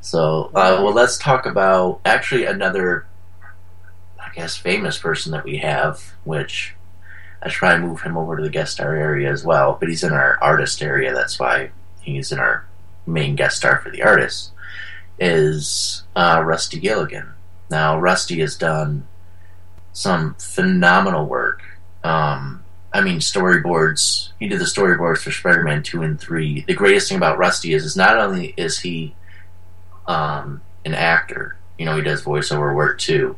So, 0.01 0.49
uh, 0.55 0.81
well, 0.83 0.93
let's 0.93 1.19
talk 1.19 1.45
about 1.45 2.01
actually 2.03 2.45
another, 2.45 3.05
I 4.19 4.33
guess, 4.33 4.57
famous 4.57 4.97
person 4.97 5.31
that 5.31 5.45
we 5.45 5.57
have, 5.57 6.15
which 6.23 6.75
I 7.41 7.49
try 7.49 7.73
and 7.73 7.83
move 7.83 8.01
him 8.01 8.17
over 8.17 8.35
to 8.35 8.43
the 8.43 8.49
guest 8.49 8.73
star 8.73 8.95
area 8.95 9.31
as 9.31 9.45
well. 9.45 9.77
But 9.79 9.89
he's 9.89 10.03
in 10.03 10.11
our 10.11 10.39
artist 10.41 10.81
area. 10.81 11.13
That's 11.13 11.39
why 11.39 11.69
he's 12.01 12.31
in 12.31 12.39
our 12.39 12.65
main 13.05 13.35
guest 13.35 13.57
star 13.57 13.79
for 13.79 13.91
the 13.91 14.01
artists. 14.01 14.51
Is 15.19 16.03
uh, 16.15 16.41
Rusty 16.43 16.79
Gilligan. 16.79 17.33
Now, 17.69 17.99
Rusty 17.99 18.39
has 18.39 18.57
done 18.57 19.07
some 19.93 20.33
phenomenal 20.39 21.27
work. 21.27 21.61
Um, 22.03 22.63
I 22.91 23.01
mean, 23.01 23.19
storyboards. 23.19 24.29
He 24.39 24.47
did 24.47 24.59
the 24.59 24.65
storyboards 24.65 25.19
for 25.19 25.31
Spider-Man 25.31 25.83
two 25.83 26.01
and 26.01 26.19
three. 26.19 26.61
The 26.61 26.73
greatest 26.73 27.07
thing 27.07 27.17
about 27.17 27.37
Rusty 27.37 27.75
is, 27.75 27.85
is 27.85 27.95
not 27.95 28.17
only 28.17 28.55
is 28.57 28.79
he 28.79 29.13
um, 30.07 30.61
an 30.85 30.93
actor, 30.93 31.57
you 31.77 31.85
know, 31.85 31.95
he 31.95 32.01
does 32.01 32.23
voiceover 32.23 32.75
work 32.75 32.99
too, 32.99 33.37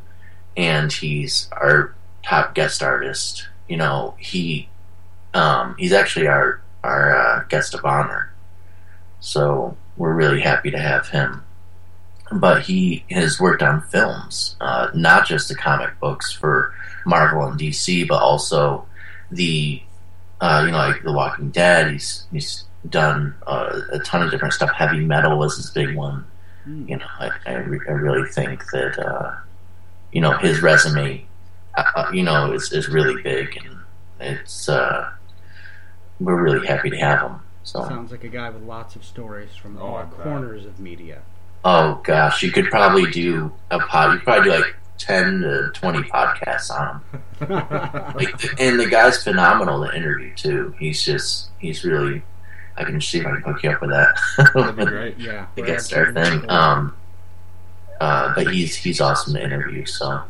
and 0.56 0.92
he's 0.92 1.48
our 1.52 1.94
top 2.24 2.54
guest 2.54 2.82
artist. 2.82 3.48
You 3.68 3.76
know, 3.76 4.14
he 4.18 4.68
um, 5.32 5.76
he's 5.78 5.92
actually 5.92 6.26
our 6.26 6.60
our 6.82 7.16
uh, 7.16 7.44
guest 7.48 7.74
of 7.74 7.84
honor. 7.84 8.32
So 9.20 9.76
we're 9.96 10.12
really 10.12 10.40
happy 10.40 10.70
to 10.70 10.78
have 10.78 11.08
him 11.08 11.44
but 12.32 12.62
he 12.62 13.04
has 13.10 13.40
worked 13.40 13.62
on 13.62 13.82
films, 13.82 14.56
uh, 14.60 14.90
not 14.94 15.26
just 15.26 15.48
the 15.48 15.54
comic 15.54 15.98
books 16.00 16.32
for 16.32 16.74
Marvel 17.04 17.46
and 17.46 17.58
DC, 17.58 18.06
but 18.08 18.22
also 18.22 18.86
the 19.30 19.82
uh, 20.40 20.62
you 20.64 20.72
know 20.72 20.78
like 20.78 21.02
The 21.02 21.12
Walking 21.12 21.50
Dead. 21.50 21.92
He's 21.92 22.26
he's 22.32 22.64
done 22.88 23.34
uh, 23.46 23.80
a 23.92 23.98
ton 24.00 24.22
of 24.22 24.30
different 24.30 24.54
stuff. 24.54 24.70
Heavy 24.72 25.00
metal 25.00 25.38
was 25.38 25.56
his 25.56 25.70
big 25.70 25.94
one. 25.94 26.26
You 26.66 26.96
know, 26.96 27.06
I, 27.18 27.30
I, 27.46 27.54
re- 27.56 27.86
I 27.88 27.92
really 27.92 28.28
think 28.28 28.64
that 28.72 28.98
uh, 28.98 29.34
you 30.12 30.20
know 30.20 30.36
his 30.38 30.62
resume, 30.62 31.26
uh, 31.76 31.84
uh, 31.96 32.10
you 32.12 32.22
know, 32.22 32.52
is 32.52 32.72
is 32.72 32.88
really 32.88 33.22
big, 33.22 33.56
and 33.56 33.78
it's 34.20 34.68
uh, 34.68 35.10
we're 36.20 36.40
really 36.42 36.66
happy 36.66 36.90
to 36.90 36.96
have 36.96 37.20
him. 37.22 37.40
So. 37.64 37.82
Sounds 37.88 38.10
like 38.10 38.24
a 38.24 38.28
guy 38.28 38.50
with 38.50 38.62
lots 38.62 38.94
of 38.94 39.04
stories 39.04 39.54
from 39.54 39.78
Oh, 39.78 39.86
all 39.86 39.96
I 39.96 40.04
corners 40.04 40.66
of 40.66 40.78
media. 40.80 41.22
Oh 41.64 42.00
gosh, 42.04 42.42
you 42.42 42.50
could 42.52 42.66
probably 42.66 43.10
do 43.10 43.52
a 43.70 43.78
pod. 43.78 44.14
You 44.14 44.20
probably 44.20 44.50
do 44.50 44.56
like 44.56 44.76
ten 44.98 45.40
to 45.40 45.70
twenty 45.72 46.00
podcasts 46.02 46.70
on 46.70 47.00
him. 47.00 47.20
Like, 48.14 48.60
and 48.60 48.78
the 48.78 48.86
guy's 48.86 49.22
phenomenal 49.22 49.84
to 49.84 49.94
interview 49.94 50.34
too. 50.34 50.74
He's 50.78 51.04
just, 51.04 51.50
he's 51.58 51.84
really. 51.84 52.22
I 52.76 52.84
can 52.84 53.00
see 53.00 53.18
if 53.20 53.26
I 53.26 53.30
can 53.32 53.42
hook 53.42 53.62
you 53.62 53.70
up 53.70 53.80
with 53.80 53.90
that. 53.90 54.18
That'd 54.54 54.76
be 54.76 54.84
great. 54.86 55.18
yeah, 55.18 55.46
the 55.54 55.62
we're 55.62 55.66
guest 55.68 55.86
star 55.86 56.12
thing. 56.12 56.48
Um, 56.50 56.96
uh, 58.00 58.34
but 58.34 58.52
he's 58.52 58.74
he's 58.76 59.00
awesome 59.00 59.34
to 59.34 59.42
interview. 59.42 59.84
So 59.86 60.22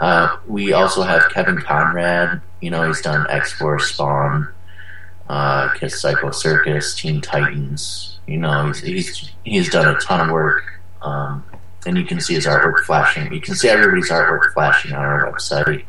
uh, 0.00 0.36
we 0.46 0.72
also 0.72 1.02
have 1.02 1.22
Kevin 1.30 1.58
Conrad. 1.58 2.40
You 2.60 2.70
know, 2.70 2.86
he's 2.86 3.02
done 3.02 3.26
X 3.28 3.52
Force, 3.52 3.92
Spawn, 3.92 4.48
uh, 5.28 5.70
Kiss 5.74 6.00
Psycho 6.00 6.30
Circus, 6.30 6.94
Teen 6.94 7.20
Titans. 7.20 8.18
You 8.26 8.38
know, 8.38 8.66
he's 8.68 8.80
he's 8.80 9.30
he's 9.44 9.68
done 9.70 9.94
a 9.94 9.98
ton 10.00 10.20
of 10.20 10.32
work. 10.32 10.80
Um, 11.02 11.44
and 11.84 11.98
you 11.98 12.04
can 12.04 12.20
see 12.20 12.34
his 12.34 12.46
artwork 12.46 12.84
flashing. 12.84 13.32
You 13.32 13.40
can 13.40 13.56
see 13.56 13.68
everybody's 13.68 14.08
artwork 14.08 14.52
flashing 14.54 14.92
on 14.92 15.00
our 15.04 15.30
website 15.32 15.84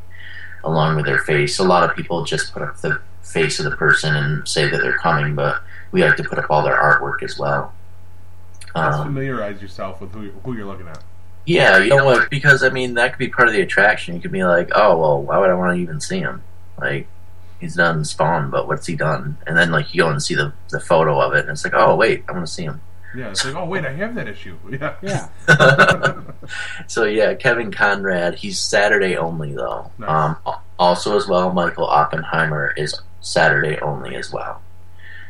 along 0.64 0.96
with 0.96 1.06
their 1.06 1.20
face. 1.20 1.60
A 1.60 1.64
lot 1.64 1.88
of 1.88 1.96
people 1.96 2.24
just 2.26 2.52
put 2.52 2.64
up 2.64 2.78
the 2.78 3.00
face 3.22 3.60
of 3.60 3.66
the 3.66 3.78
person 3.78 4.16
and 4.16 4.48
say 4.48 4.68
that 4.70 4.82
they're 4.82 4.98
coming, 4.98 5.36
but 5.36 5.62
we 5.94 6.04
like 6.04 6.18
to 6.18 6.24
put 6.24 6.38
up 6.40 6.48
all 6.50 6.64
their 6.64 6.76
artwork 6.76 7.24
as 7.24 7.40
well. 7.40 7.74
Um, 8.76 9.06
familiarize 9.08 9.62
yourself 9.62 10.02
with 10.02 10.12
who, 10.12 10.32
who 10.44 10.56
you're 10.58 10.66
looking 10.66 10.88
at. 10.88 11.02
yeah, 11.46 11.78
you 11.78 11.90
know 11.90 12.04
what? 12.06 12.30
Because 12.30 12.64
I 12.64 12.70
mean, 12.70 12.96
that 12.96 13.14
could 13.14 13.20
be 13.20 13.30
part 13.30 13.48
of 13.48 13.54
the 13.54 13.62
attraction. 13.62 14.16
You 14.16 14.22
could 14.22 14.32
be 14.32 14.44
like, 14.44 14.72
oh 14.76 14.98
well, 14.98 15.22
why 15.22 15.38
would 15.38 15.50
I 15.50 15.54
want 15.54 15.78
to 15.78 15.82
even 15.82 16.02
see 16.02 16.20
him? 16.20 16.44
Like, 16.80 17.08
he's 17.62 17.76
done 17.76 18.04
Spawn, 18.04 18.50
but 18.50 18.68
what's 18.68 18.88
he 18.88 18.96
done? 18.96 19.38
And 19.46 19.56
then 19.56 19.72
like 19.72 19.94
you 19.94 20.02
go 20.02 20.10
and 20.10 20.22
see 20.22 20.34
the 20.36 20.54
the 20.72 20.80
photo 20.80 21.22
of 21.22 21.34
it, 21.36 21.42
and 21.42 21.50
it's 21.52 21.64
like, 21.64 21.76
oh 21.76 21.96
wait, 21.96 22.24
I 22.28 22.32
want 22.32 22.48
to 22.48 22.52
see 22.52 22.64
him. 22.64 22.82
Yeah, 23.16 23.30
it's 23.30 23.46
like, 23.46 23.54
oh 23.54 23.66
wait, 23.66 23.86
I 23.86 23.94
have 23.94 24.16
that 24.16 24.28
issue. 24.28 24.58
Yeah. 24.72 24.96
Yeah. 25.04 26.22
so 26.88 27.04
yeah, 27.04 27.36
Kevin 27.36 27.72
Conrad. 27.72 28.34
He's 28.34 28.58
Saturday 28.60 29.16
only 29.18 29.54
though. 29.54 29.92
Nice. 30.00 30.10
Um, 30.10 30.56
also 30.80 31.16
as 31.16 31.28
well, 31.28 31.54
Michael 31.54 31.86
Oppenheimer 31.86 32.74
is 32.76 33.00
Saturday 33.22 33.78
only 33.82 34.16
as 34.16 34.34
well. 34.34 34.63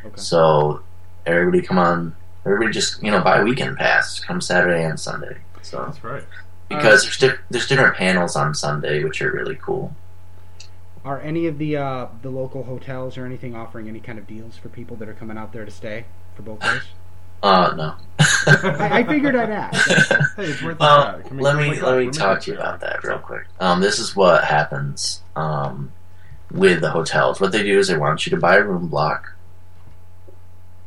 Okay. 0.06 0.14
So 0.16 0.82
everybody 1.26 1.62
come 1.62 1.78
on. 1.78 2.14
Everybody 2.46 2.72
just 2.72 3.02
you 3.02 3.10
know 3.10 3.20
buy 3.22 3.38
a 3.38 3.44
weekend 3.44 3.76
pass. 3.76 4.20
Come 4.20 4.40
Saturday 4.40 4.84
and 4.84 4.98
Sunday. 5.00 5.38
So 5.62 5.84
That's 5.86 6.04
right. 6.04 6.24
because 6.68 7.02
there's 7.04 7.18
di- 7.18 7.42
there's 7.50 7.66
different 7.66 7.96
panels 7.96 8.36
on 8.36 8.54
Sunday, 8.54 9.02
which 9.02 9.22
are 9.22 9.32
really 9.32 9.56
cool. 9.56 9.94
Are 11.04 11.20
any 11.20 11.46
of 11.46 11.58
the 11.58 11.76
uh, 11.76 12.06
the 12.22 12.30
local 12.30 12.64
hotels 12.64 13.16
or 13.18 13.24
anything 13.26 13.54
offering 13.54 13.88
any 13.88 14.00
kind 14.00 14.18
of 14.18 14.26
deals 14.26 14.56
for 14.56 14.68
people 14.68 14.96
that 14.96 15.08
are 15.08 15.14
coming 15.14 15.36
out 15.38 15.52
there 15.52 15.64
to 15.64 15.70
stay 15.70 16.04
for 16.34 16.42
both 16.42 16.60
days? 16.62 16.82
Uh, 17.42 17.74
no. 17.76 17.94
I, 18.46 19.00
I 19.00 19.04
figured 19.04 19.36
I'd 19.36 19.50
ask. 19.50 19.90
Hey, 20.36 20.44
it's 20.44 20.62
worth 20.62 20.80
Uh, 20.80 21.12
shot. 21.20 21.24
Can 21.26 21.36
we- 21.36 21.42
let 21.42 21.56
me 21.56 21.70
we- 21.70 21.80
let 21.80 21.98
me 21.98 22.10
talk 22.10 22.40
to 22.42 22.50
you 22.52 22.56
about 22.58 22.80
that 22.80 23.04
real 23.04 23.18
quick. 23.18 23.46
Um, 23.60 23.80
this 23.80 23.98
is 23.98 24.16
what 24.16 24.44
happens 24.44 25.22
um, 25.36 25.92
with 26.50 26.80
the 26.80 26.90
hotels. 26.90 27.40
What 27.40 27.52
they 27.52 27.62
do 27.62 27.78
is 27.78 27.88
they 27.88 27.96
want 27.98 28.24
you 28.26 28.30
to 28.30 28.36
buy 28.38 28.56
a 28.56 28.62
room 28.62 28.88
block, 28.88 29.33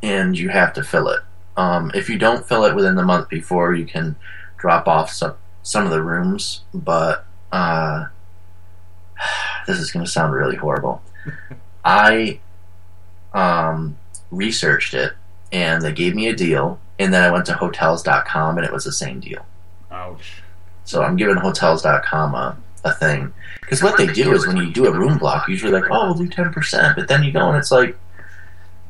and 0.01 0.38
you 0.38 0.50
have 0.50 0.74
to 0.74 0.84
fill 0.84 1.10
it. 1.10 1.22
Um, 1.56 1.92
if 1.96 2.10
you 2.10 2.18
don't 2.18 2.48
fill 2.48 2.66
it 2.66 2.75
within 2.75 2.96
the 2.96 3.04
month 3.04 3.30
before, 3.30 3.74
you 3.74 3.86
can 3.86 4.16
drop 4.58 4.88
off 4.88 5.12
some 5.12 5.36
some 5.63 5.86
of 5.86 5.92
the 5.92 6.01
rooms. 6.01 6.62
But 6.74 7.25
uh, 7.51 8.06
this 9.68 9.80
is 9.80 9.92
going 9.92 10.06
to 10.06 10.12
sound 10.12 10.34
really 10.34 10.56
horrible. 10.56 11.01
I 11.86 12.39
um, 13.34 13.98
researched 14.32 14.94
it, 14.94 15.13
and 15.51 15.82
they 15.82 15.94
gave 15.94 16.16
me 16.16 16.27
a 16.27 16.36
deal. 16.36 16.80
And 17.00 17.13
then 17.13 17.24
I 17.24 17.32
went 17.32 17.46
to 17.46 17.54
Hotels.com, 17.54 18.58
and 18.58 18.66
it 18.66 18.74
was 18.74 18.84
the 18.84 18.92
same 18.92 19.20
deal. 19.20 19.46
Ouch. 19.92 20.42
So 20.84 21.04
I'm 21.04 21.16
giving 21.16 21.36
Hotels.com 21.36 22.34
a, 22.34 22.58
a 22.84 22.94
thing. 22.94 23.34
Because 23.62 23.84
what 23.84 23.98
they 23.98 24.08
do 24.08 24.34
is 24.34 24.48
when 24.48 24.58
you 24.58 24.72
do 24.72 24.88
a 24.88 24.92
room 24.92 25.18
block, 25.18 25.48
usually 25.48 25.72
like, 25.72 25.92
oh, 25.92 26.06
we'll 26.06 26.13
do 26.13 26.30
10%. 26.30 26.96
But 26.96 27.08
then 27.08 27.24
you 27.24 27.32
go 27.32 27.50
and 27.50 27.58
it's 27.58 27.72
like, 27.72 27.98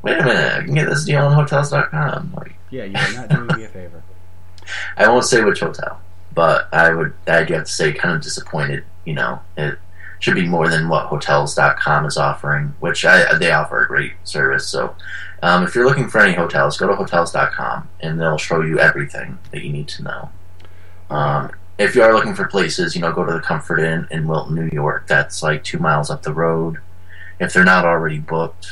wait 0.02 0.18
a 0.18 0.24
minute, 0.24 0.54
I 0.54 0.64
can 0.64 0.74
get 0.74 0.88
this 0.88 1.04
deal 1.04 1.24
on 1.24 1.32
Hotels.com. 1.32 2.34
Like, 2.36 2.54
Yeah, 2.70 2.84
you're 2.84 3.14
not 3.14 3.28
doing 3.28 3.58
me 3.58 3.64
a 3.64 3.68
favor. 3.68 4.02
I 4.96 5.08
won't 5.08 5.24
say 5.24 5.42
which 5.42 5.60
hotel, 5.60 6.00
but 6.34 6.68
I 6.72 6.92
would, 6.92 7.14
I 7.26 7.44
do 7.44 7.54
have 7.54 7.64
to 7.64 7.72
say, 7.72 7.92
kind 7.92 8.14
of 8.14 8.22
disappointed. 8.22 8.84
You 9.04 9.14
know, 9.14 9.40
it 9.56 9.78
should 10.20 10.34
be 10.34 10.46
more 10.46 10.68
than 10.68 10.88
what 10.88 11.06
Hotels.com 11.06 12.04
is 12.06 12.16
offering, 12.16 12.74
which 12.80 13.04
I, 13.04 13.36
they 13.38 13.50
offer 13.50 13.82
a 13.82 13.86
great 13.86 14.12
service. 14.24 14.68
So 14.68 14.94
um, 15.42 15.64
if 15.64 15.74
you're 15.74 15.86
looking 15.86 16.08
for 16.08 16.20
any 16.20 16.34
hotels, 16.34 16.76
go 16.76 16.88
to 16.88 16.96
Hotels.com 16.96 17.88
and 18.00 18.20
they'll 18.20 18.38
show 18.38 18.60
you 18.60 18.78
everything 18.78 19.38
that 19.52 19.62
you 19.62 19.72
need 19.72 19.88
to 19.88 20.02
know. 20.02 20.30
Um, 21.10 21.52
if 21.78 21.94
you 21.94 22.02
are 22.02 22.12
looking 22.12 22.34
for 22.34 22.46
places, 22.48 22.96
you 22.96 23.00
know, 23.00 23.12
go 23.12 23.24
to 23.24 23.32
the 23.32 23.40
Comfort 23.40 23.78
Inn 23.78 24.08
in 24.10 24.26
Wilton, 24.26 24.56
New 24.56 24.68
York. 24.72 25.06
That's 25.06 25.42
like 25.42 25.62
two 25.62 25.78
miles 25.78 26.10
up 26.10 26.22
the 26.22 26.34
road. 26.34 26.78
If 27.38 27.52
they're 27.52 27.64
not 27.64 27.84
already 27.84 28.18
booked, 28.18 28.68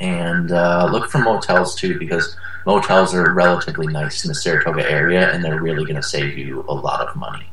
and 0.00 0.50
uh, 0.50 0.88
look 0.90 1.10
for 1.10 1.18
motels 1.18 1.74
too, 1.74 1.98
because 1.98 2.36
motels 2.66 3.14
are 3.14 3.32
relatively 3.32 3.86
nice 3.86 4.24
in 4.24 4.28
the 4.28 4.34
Saratoga 4.34 4.90
area, 4.90 5.30
and 5.32 5.44
they're 5.44 5.60
really 5.60 5.84
going 5.84 5.96
to 5.96 6.02
save 6.02 6.36
you 6.38 6.64
a 6.68 6.74
lot 6.74 7.06
of 7.06 7.14
money. 7.16 7.46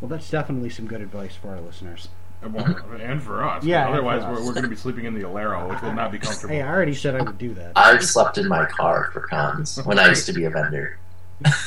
Well, 0.00 0.08
that's 0.08 0.30
definitely 0.30 0.70
some 0.70 0.86
good 0.86 1.00
advice 1.00 1.36
for 1.36 1.50
our 1.50 1.60
listeners. 1.60 2.08
Well, 2.42 2.76
and 3.00 3.22
for 3.22 3.44
us. 3.44 3.62
Yeah, 3.62 3.88
Otherwise, 3.88 4.24
us. 4.24 4.36
we're, 4.36 4.46
we're 4.46 4.52
going 4.52 4.64
to 4.64 4.68
be 4.68 4.74
sleeping 4.74 5.04
in 5.04 5.14
the 5.14 5.20
Alero, 5.20 5.70
which 5.70 5.80
will 5.80 5.92
not 5.92 6.10
be 6.10 6.18
comfortable. 6.18 6.52
Hey, 6.54 6.60
I 6.60 6.68
already 6.68 6.94
said 6.94 7.14
I 7.14 7.22
would 7.22 7.38
do 7.38 7.54
that. 7.54 7.72
I've 7.76 8.04
slept 8.04 8.36
in 8.36 8.48
my 8.48 8.66
car 8.66 9.10
for 9.12 9.20
cons 9.20 9.76
when 9.84 9.98
I 9.98 10.08
used 10.08 10.26
to 10.26 10.32
be 10.32 10.44
a 10.44 10.50
vendor. 10.50 10.98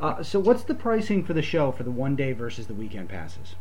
Uh, 0.00 0.20
so, 0.22 0.40
what's 0.40 0.64
the 0.64 0.74
pricing 0.74 1.24
for 1.24 1.32
the 1.32 1.42
show 1.42 1.70
for 1.70 1.84
the 1.84 1.90
one 1.90 2.16
day 2.16 2.32
versus 2.32 2.66
the 2.66 2.74
weekend 2.74 3.08
passes? 3.08 3.54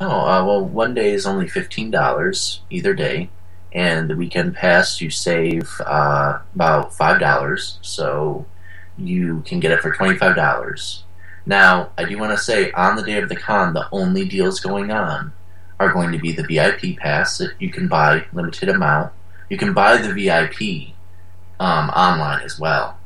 Oh, 0.00 0.08
uh, 0.10 0.44
well, 0.44 0.64
one 0.64 0.92
day 0.94 1.12
is 1.12 1.26
only 1.26 1.46
fifteen 1.46 1.90
dollars 1.90 2.62
either 2.68 2.94
day, 2.94 3.30
and 3.78 4.10
the 4.10 4.16
weekend 4.16 4.54
pass 4.54 5.00
you 5.00 5.10
save 5.10 5.70
uh, 5.86 6.40
about 6.54 6.92
five 6.94 7.18
dollars, 7.20 7.78
so 7.82 8.44
you 8.98 9.42
can 9.46 9.60
get 9.60 9.70
it 9.72 9.80
for 9.80 9.92
twenty 9.92 10.16
five 10.18 10.34
dollars. 10.36 11.04
Now, 11.46 11.90
I 11.96 12.04
do 12.04 12.18
want 12.18 12.32
to 12.36 12.44
say, 12.44 12.72
on 12.72 12.96
the 12.96 13.02
day 13.02 13.18
of 13.22 13.28
the 13.28 13.36
con, 13.36 13.72
the 13.74 13.88
only 13.92 14.24
deals 14.28 14.60
going 14.60 14.90
on 14.90 15.32
are 15.80 15.92
going 15.92 16.12
to 16.12 16.18
be 16.18 16.32
the 16.32 16.42
VIP 16.42 16.98
pass 16.98 17.38
that 17.38 17.52
you 17.58 17.70
can 17.70 17.88
buy 17.88 18.24
limited 18.32 18.68
amount. 18.68 19.12
You 19.48 19.56
can 19.56 19.72
buy 19.72 19.96
the 19.96 20.12
VIP 20.12 20.94
um, 21.60 21.88
online 21.90 22.42
as 22.44 22.58
well. 22.58 22.98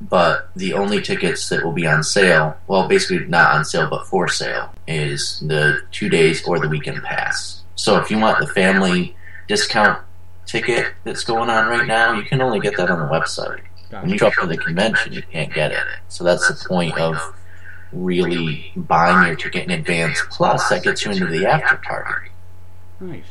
but 0.00 0.50
the 0.56 0.72
only 0.74 1.00
tickets 1.00 1.48
that 1.48 1.64
will 1.64 1.72
be 1.72 1.86
on 1.86 2.02
sale, 2.02 2.56
well, 2.66 2.88
basically 2.88 3.24
not 3.26 3.54
on 3.54 3.64
sale, 3.64 3.88
but 3.88 4.06
for 4.06 4.28
sale, 4.28 4.74
is 4.86 5.40
the 5.46 5.80
two 5.92 6.08
days 6.08 6.42
or 6.44 6.58
the 6.58 6.68
weekend 6.68 7.02
pass. 7.02 7.62
So 7.76 7.98
if 8.00 8.10
you 8.10 8.18
want 8.18 8.40
the 8.40 8.46
family 8.48 9.16
discount 9.56 10.02
ticket 10.46 10.94
that's 11.04 11.24
going 11.24 11.50
on 11.50 11.68
right 11.68 11.86
now, 11.86 12.14
you 12.14 12.22
can 12.22 12.40
only 12.40 12.58
get 12.58 12.74
that 12.78 12.90
on 12.90 12.98
the 12.98 13.04
website. 13.04 13.60
When 13.90 14.08
you 14.08 14.16
show 14.16 14.28
up 14.28 14.32
for 14.32 14.46
the 14.46 14.56
convention, 14.56 15.12
you 15.12 15.22
can't 15.22 15.52
get 15.52 15.70
it. 15.72 15.84
So 16.08 16.24
that's 16.24 16.48
the 16.48 16.66
point 16.68 16.96
of 16.98 17.14
really 17.92 18.72
buying 18.74 19.26
your 19.26 19.36
ticket 19.36 19.64
in 19.64 19.70
advance. 19.70 20.22
Plus, 20.30 20.66
that 20.70 20.82
gets 20.82 21.04
you 21.04 21.10
into 21.12 21.26
the 21.26 21.46
after 21.46 21.76
party. 21.76 22.30
Nice. 23.00 23.24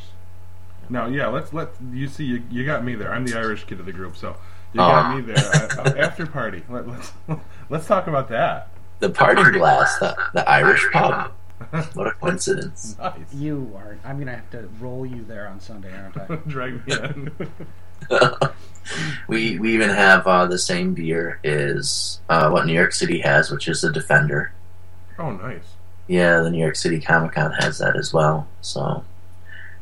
Now, 0.90 1.08
yeah, 1.08 1.28
let's 1.28 1.52
let 1.54 1.70
you 1.92 2.08
see. 2.08 2.26
You, 2.26 2.36
you 2.36 2.44
you 2.60 2.66
got 2.66 2.84
me 2.84 2.94
there. 2.94 3.12
I'm 3.12 3.26
the 3.26 3.36
Irish 3.36 3.64
kid 3.64 3.80
of 3.80 3.88
the 3.88 3.92
group, 3.94 4.16
so 4.16 4.36
you 4.74 4.82
Oh. 4.82 4.88
got 4.88 5.16
me 5.16 5.22
there. 5.22 5.38
Uh, 5.38 5.82
uh, 5.82 5.94
after 5.98 6.28
party. 6.28 6.62
Let, 6.70 6.88
let's 6.88 7.12
let's 7.70 7.88
talk 7.88 8.06
about 8.08 8.30
that. 8.30 8.68
The 9.00 9.10
Parting 9.10 9.54
Glass, 9.54 9.98
the, 9.98 10.16
the 10.34 10.48
Irish 10.48 10.86
pub. 10.92 11.32
What 11.94 12.08
a 12.08 12.12
coincidence. 12.12 12.96
nice. 12.98 13.16
You 13.34 13.72
are. 13.76 13.98
I'm 14.04 14.20
gonna 14.20 14.36
have 14.36 14.50
to 14.52 14.70
roll 14.80 15.06
you 15.06 15.24
there 15.24 15.48
on 15.48 15.60
Sunday, 15.60 15.94
aren't 15.94 16.18
I? 16.18 16.36
Drag 16.48 16.86
me 16.86 16.94
in. 16.94 17.32
we 19.28 19.60
we 19.60 19.74
even 19.74 19.90
have 19.90 20.26
uh, 20.28 20.46
the 20.48 20.58
same 20.58 20.94
beer 20.94 21.40
is 21.44 22.20
uh, 22.30 22.50
what 22.50 22.66
New 22.66 22.74
York 22.74 22.94
City 22.94 23.20
has, 23.20 23.52
which 23.52 23.68
is 23.68 23.82
the 23.82 23.92
Defender. 23.92 24.54
Oh, 25.20 25.32
nice. 25.32 25.76
Yeah, 26.08 26.40
the 26.40 26.50
New 26.50 26.60
York 26.60 26.76
City 26.76 27.00
Comic 27.00 27.34
Con 27.34 27.52
has 27.54 27.78
that 27.78 27.96
as 27.96 28.12
well. 28.12 28.48
So 28.62 29.04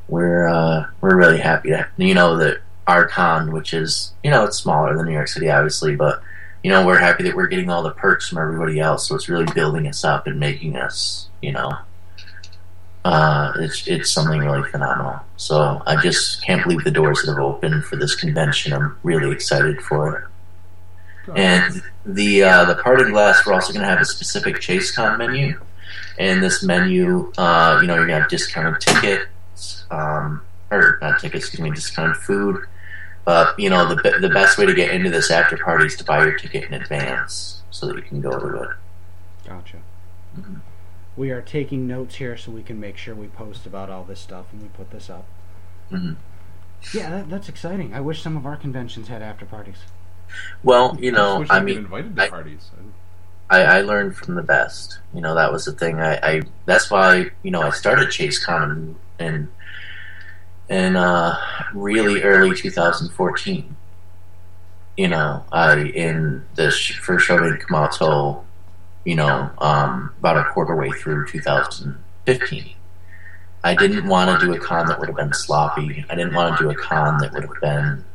we're 0.08 0.48
uh, 0.48 0.88
we're 1.02 1.16
really 1.16 1.40
happy 1.40 1.70
to 1.70 1.88
you 1.98 2.14
know 2.14 2.38
that 2.38 2.62
our 2.88 3.08
con, 3.08 3.52
which 3.52 3.74
is 3.74 4.14
you 4.24 4.32
know 4.32 4.46
it's 4.46 4.58
smaller 4.58 4.96
than 4.96 5.06
New 5.06 5.14
York 5.14 5.28
City, 5.28 5.50
obviously, 5.50 5.96
but 5.96 6.22
you 6.64 6.70
know 6.70 6.86
we're 6.86 7.00
happy 7.00 7.24
that 7.24 7.36
we're 7.36 7.48
getting 7.48 7.70
all 7.70 7.84
the 7.84 7.92
perks 7.92 8.30
from 8.30 8.38
everybody 8.38 8.80
else. 8.80 9.08
So 9.08 9.16
it's 9.16 9.30
really 9.30 9.52
building 9.54 9.88
us 9.88 10.04
up 10.04 10.28
and 10.28 10.40
making 10.40 10.76
us 10.76 11.30
you 11.42 11.52
know 11.52 11.72
uh, 13.06 13.54
it's 13.60 13.88
it's 13.88 14.12
something 14.12 14.40
really 14.40 14.68
phenomenal. 14.70 15.20
So 15.38 15.82
I 15.86 16.02
just 16.02 16.44
can't 16.44 16.64
believe 16.64 16.84
the 16.84 16.92
doors 16.92 17.22
that 17.22 17.32
have 17.32 17.40
opened 17.40 17.86
for 17.86 17.96
this 17.96 18.16
convention. 18.16 18.74
I'm 18.74 18.98
really 19.04 19.32
excited 19.32 19.82
for 19.82 20.18
it. 20.18 20.24
And 21.36 21.82
the 22.06 22.44
uh, 22.44 22.66
the 22.66 22.76
Parting 22.76 23.12
Glass, 23.12 23.46
we're 23.46 23.54
also 23.54 23.72
going 23.72 23.84
to 23.84 23.90
have 23.90 24.02
a 24.02 24.06
specific 24.06 24.56
ChaseCon 24.58 25.18
menu, 25.18 25.60
and 26.18 26.42
this 26.42 26.64
menu, 26.64 27.32
uh, 27.38 27.80
you 27.82 27.88
know, 27.88 27.96
you're 27.96 28.08
going 28.08 28.18
to 28.18 28.22
have 28.22 28.30
discounted 28.30 28.82
tickets, 28.82 29.86
um, 29.92 30.42
or 30.72 30.98
not 31.02 31.20
tickets, 31.20 31.46
excuse 31.46 31.62
me, 31.62 31.70
discounted 31.70 32.18
food. 32.18 32.66
But 33.30 33.60
you 33.60 33.70
know, 33.70 33.88
the 33.94 34.18
the 34.20 34.30
best 34.30 34.58
way 34.58 34.66
to 34.66 34.74
get 34.74 34.90
into 34.90 35.12
this 35.12 35.30
after 35.30 35.56
party 35.56 35.86
is 35.86 35.96
to 35.98 36.04
buy 36.04 36.24
your 36.26 36.36
ticket 36.36 36.64
in 36.64 36.74
advance, 36.74 37.62
so 37.70 37.86
that 37.86 37.96
you 37.96 38.02
can 38.02 38.22
go 38.22 38.40
to 38.40 38.64
it. 38.64 38.70
Gotcha. 39.48 39.78
Mhm. 40.36 40.62
We 41.16 41.30
are 41.30 41.40
taking 41.40 41.86
notes 41.86 42.16
here 42.16 42.36
so 42.36 42.50
we 42.52 42.64
can 42.64 42.80
make 42.80 42.98
sure 42.98 43.14
we 43.14 43.28
post 43.28 43.68
about 43.68 43.92
all 43.92 44.04
this 44.04 44.20
stuff 44.20 44.48
and 44.52 44.64
we 44.64 44.68
put 44.70 44.90
this 44.90 45.12
up. 45.12 45.28
Mhm. 45.92 46.16
Yeah, 46.92 47.12
that, 47.12 47.30
that's 47.30 47.48
exciting. 47.50 47.94
I 47.94 48.00
wish 48.02 48.24
some 48.24 48.36
of 48.36 48.48
our 48.48 48.56
conventions 48.58 49.10
had 49.10 49.22
after 49.22 49.46
parties. 49.46 49.78
Well, 50.64 50.98
you 51.00 51.12
know, 51.12 51.46
I 51.52 51.58
I'd 51.58 51.66
mean, 51.66 51.78
invited 51.78 52.16
to 52.16 52.24
I- 52.24 52.30
parties. 52.32 52.72
I, 53.52 53.62
I 53.62 53.82
learned 53.82 54.16
from 54.16 54.34
the 54.34 54.42
best. 54.44 55.02
You 55.14 55.22
know, 55.22 55.36
that 55.36 55.52
was 55.54 55.66
the 55.66 55.74
thing. 55.74 56.00
I, 56.00 56.16
I 56.24 56.42
that's 56.66 56.90
why 56.90 57.30
you 57.44 57.52
know 57.52 57.62
I 57.62 57.70
started 57.70 58.08
ChaseCon 58.08 58.96
in 59.20 59.50
in 60.70 60.96
uh, 60.96 61.36
really 61.74 62.22
early 62.22 62.56
2014. 62.56 63.76
You 64.98 65.08
know, 65.08 65.44
I 65.52 65.80
in 65.80 66.46
the 66.56 66.72
first 67.02 67.26
show 67.26 67.38
out 67.74 67.92
till 67.94 68.46
you 69.06 69.16
know 69.16 69.50
um, 69.60 70.14
about 70.20 70.38
a 70.38 70.52
quarter 70.52 70.76
way 70.76 70.92
through 70.92 71.28
2015. 71.28 72.76
I 73.62 73.76
didn't 73.76 74.08
want 74.08 74.40
to 74.40 74.46
do 74.46 74.54
a 74.54 74.60
con 74.60 74.88
that 74.88 75.00
would 75.00 75.10
have 75.10 75.18
been 75.18 75.34
sloppy. 75.34 76.06
I 76.10 76.16
didn't 76.16 76.34
want 76.34 76.58
to 76.58 76.64
do 76.64 76.70
a 76.70 76.76
con 76.76 77.18
that 77.20 77.34
would 77.34 77.44
have 77.44 77.62
been 77.62 78.06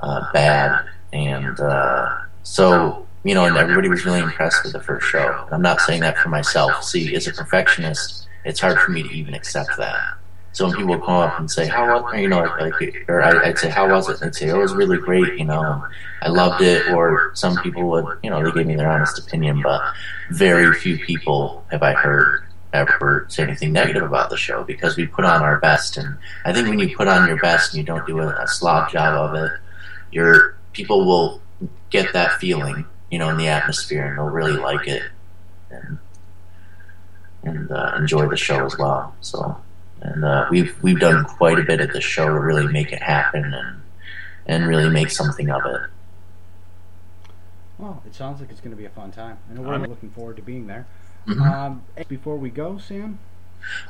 uh, 0.00 0.32
bad, 0.32 0.86
and 1.12 1.58
uh, 1.60 2.18
so 2.42 3.06
you 3.22 3.34
know, 3.34 3.44
and 3.44 3.56
everybody 3.56 3.88
was 3.88 4.04
really 4.04 4.20
impressed 4.20 4.64
with 4.64 4.72
the 4.72 4.80
first 4.80 5.06
show. 5.06 5.46
I'm 5.50 5.62
not 5.62 5.80
saying 5.80 6.00
that 6.02 6.18
for 6.18 6.28
myself. 6.28 6.84
See, 6.84 7.14
as 7.14 7.26
a 7.26 7.32
perfectionist, 7.32 8.28
it's 8.44 8.60
hard 8.60 8.78
for 8.78 8.90
me 8.90 9.02
to 9.02 9.10
even 9.10 9.34
accept 9.34 9.70
that. 9.78 10.16
So 10.54 10.66
when 10.68 10.76
people 10.76 10.98
come 10.98 11.16
up 11.16 11.38
and 11.40 11.50
say, 11.50 11.66
"How 11.66 12.02
was," 12.02 12.14
you 12.14 12.28
know, 12.28 12.42
like, 12.60 13.04
or 13.08 13.22
I- 13.22 13.48
I'd 13.48 13.58
say, 13.58 13.68
"How 13.68 13.88
was 13.90 14.08
it?" 14.08 14.20
And 14.20 14.28
I'd 14.28 14.36
say, 14.36 14.50
"Oh, 14.50 14.58
"It 14.58 14.62
was 14.62 14.74
really 14.74 14.98
great," 14.98 15.34
you 15.34 15.44
know, 15.44 15.84
I 16.22 16.28
loved 16.28 16.62
it. 16.62 16.90
Or 16.92 17.32
some 17.34 17.56
people 17.58 17.82
would, 17.90 18.06
you 18.22 18.30
know, 18.30 18.42
they 18.42 18.52
gave 18.52 18.66
me 18.66 18.76
their 18.76 18.88
honest 18.88 19.18
opinion, 19.18 19.62
but 19.62 19.82
very 20.30 20.72
few 20.74 20.96
people 20.98 21.64
have 21.72 21.82
I 21.82 21.92
heard 21.92 22.44
ever 22.72 23.26
say 23.28 23.42
anything 23.42 23.72
negative 23.72 24.04
about 24.04 24.30
the 24.30 24.36
show 24.36 24.62
because 24.64 24.96
we 24.96 25.06
put 25.06 25.24
on 25.24 25.42
our 25.42 25.58
best. 25.58 25.96
And 25.96 26.16
I 26.44 26.52
think 26.52 26.68
when 26.68 26.78
you 26.78 26.96
put 26.96 27.08
on 27.08 27.26
your 27.28 27.38
best 27.38 27.72
and 27.72 27.78
you 27.78 27.84
don't 27.84 28.06
do 28.06 28.20
a, 28.20 28.28
a 28.28 28.46
slob 28.46 28.90
job 28.90 29.14
of 29.14 29.34
it, 29.34 29.52
your 30.12 30.54
people 30.72 31.04
will 31.04 31.40
get 31.90 32.12
that 32.12 32.32
feeling, 32.40 32.84
you 33.10 33.18
know, 33.18 33.28
in 33.28 33.36
the 33.38 33.48
atmosphere, 33.48 34.06
and 34.06 34.18
they'll 34.18 34.26
really 34.26 34.52
like 34.56 34.86
it 34.86 35.02
and 35.70 35.98
and 37.42 37.70
uh, 37.70 37.92
enjoy 37.96 38.28
the 38.28 38.36
show 38.36 38.64
as 38.64 38.78
well. 38.78 39.14
So, 39.20 39.56
and 40.04 40.24
uh, 40.24 40.46
we've 40.50 40.76
we've 40.82 41.00
done 41.00 41.24
quite 41.24 41.58
a 41.58 41.62
bit 41.62 41.80
at 41.80 41.92
the 41.92 42.00
show 42.00 42.26
to 42.26 42.38
really 42.38 42.66
make 42.72 42.92
it 42.92 43.02
happen 43.02 43.52
and 43.52 43.80
and 44.46 44.66
really 44.66 44.88
make 44.90 45.10
something 45.10 45.50
of 45.50 45.64
it. 45.66 45.80
Well, 47.78 48.02
it 48.06 48.14
sounds 48.14 48.40
like 48.40 48.50
it's 48.50 48.60
going 48.60 48.70
to 48.70 48.76
be 48.76 48.84
a 48.84 48.90
fun 48.90 49.10
time. 49.10 49.38
I 49.50 49.54
know 49.54 49.62
we're 49.62 49.78
looking 49.78 50.10
forward 50.10 50.36
to 50.36 50.42
being 50.42 50.66
there. 50.66 50.86
Mhm. 51.26 51.40
Um, 51.50 51.82
before 52.08 52.36
we 52.36 52.50
go, 52.50 52.78
Sam, 52.78 53.18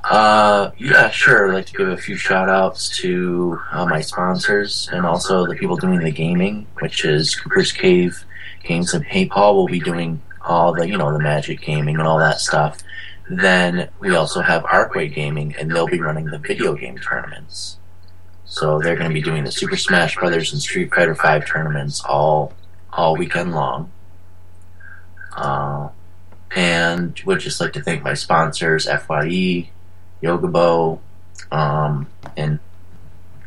Uh, 0.04 0.70
yeah, 0.78 1.10
sure. 1.10 1.48
I'd 1.48 1.54
like 1.54 1.66
to 1.66 1.72
give 1.72 1.88
a 1.88 1.96
few 1.96 2.16
shout 2.16 2.48
outs 2.48 2.96
to 2.98 3.58
uh, 3.72 3.84
my 3.86 4.00
sponsors 4.00 4.88
and 4.92 5.04
also 5.04 5.44
the 5.46 5.54
people 5.56 5.76
doing 5.76 5.98
the 5.98 6.12
gaming, 6.12 6.66
which 6.80 7.04
is 7.04 7.34
Cooper's 7.34 7.72
Cave 7.72 8.24
Games 8.62 8.94
and 8.94 9.04
PayPal 9.04 9.54
will 9.54 9.66
be 9.66 9.80
doing 9.80 10.22
all 10.42 10.72
the, 10.72 10.88
you 10.88 10.96
know, 10.96 11.12
the 11.12 11.18
magic 11.18 11.60
gaming 11.60 11.98
and 11.98 12.06
all 12.06 12.18
that 12.20 12.38
stuff. 12.40 12.78
Then 13.28 13.88
we 14.00 14.14
also 14.14 14.42
have 14.42 14.62
Arcway 14.64 15.12
Gaming, 15.12 15.54
and 15.58 15.70
they'll 15.70 15.86
be 15.86 16.00
running 16.00 16.26
the 16.26 16.38
video 16.38 16.74
game 16.74 16.98
tournaments. 16.98 17.78
So 18.44 18.78
they're 18.78 18.96
going 18.96 19.08
to 19.08 19.14
be 19.14 19.22
doing 19.22 19.44
the 19.44 19.52
Super 19.52 19.76
Smash 19.76 20.16
Brothers 20.16 20.52
and 20.52 20.60
Street 20.60 20.94
Fighter 20.94 21.14
Five 21.14 21.46
tournaments 21.46 22.02
all 22.04 22.52
all 22.92 23.16
weekend 23.16 23.52
long. 23.52 23.90
Uh, 25.36 25.88
and 26.54 27.20
would 27.24 27.40
just 27.40 27.60
like 27.60 27.72
to 27.72 27.82
thank 27.82 28.02
my 28.02 28.14
sponsors, 28.14 28.86
FYE, 28.86 29.70
Yoga 30.20 30.46
Bow, 30.46 31.00
um, 31.50 32.06
and 32.36 32.60